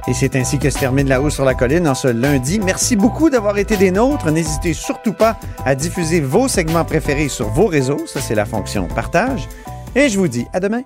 Et 0.10 0.14
c'est 0.14 0.36
ainsi 0.36 0.58
que 0.58 0.72
se 0.72 0.80
termine 0.80 1.08
La 1.08 1.22
Haut 1.22 1.30
sur 1.30 1.46
la 1.46 1.54
Colline 1.54 1.88
en 1.88 1.94
ce 1.94 2.08
lundi. 2.08 2.60
Merci 2.70 2.96
beaucoup 2.96 3.32
d'avoir 3.32 3.58
été 3.58 3.78
des 3.78 3.90
nôtres. 3.90 4.30
N'hésitez 4.30 4.76
surtout 4.76 5.14
pas 5.14 5.40
à 5.66 5.74
diffuser 5.74 6.22
vos 6.22 6.48
segments 6.48 6.86
préférés 6.86 7.28
sur 7.28 7.50
vos 7.50 7.66
réseaux. 7.66 8.06
Ça, 8.06 8.22
c'est 8.22 8.36
la 8.36 8.46
fonction 8.46 8.88
partage. 8.88 9.50
Et 9.96 10.08
je 10.08 10.20
vous 10.20 10.28
dis 10.28 10.46
à 10.54 10.60
demain. 10.60 10.84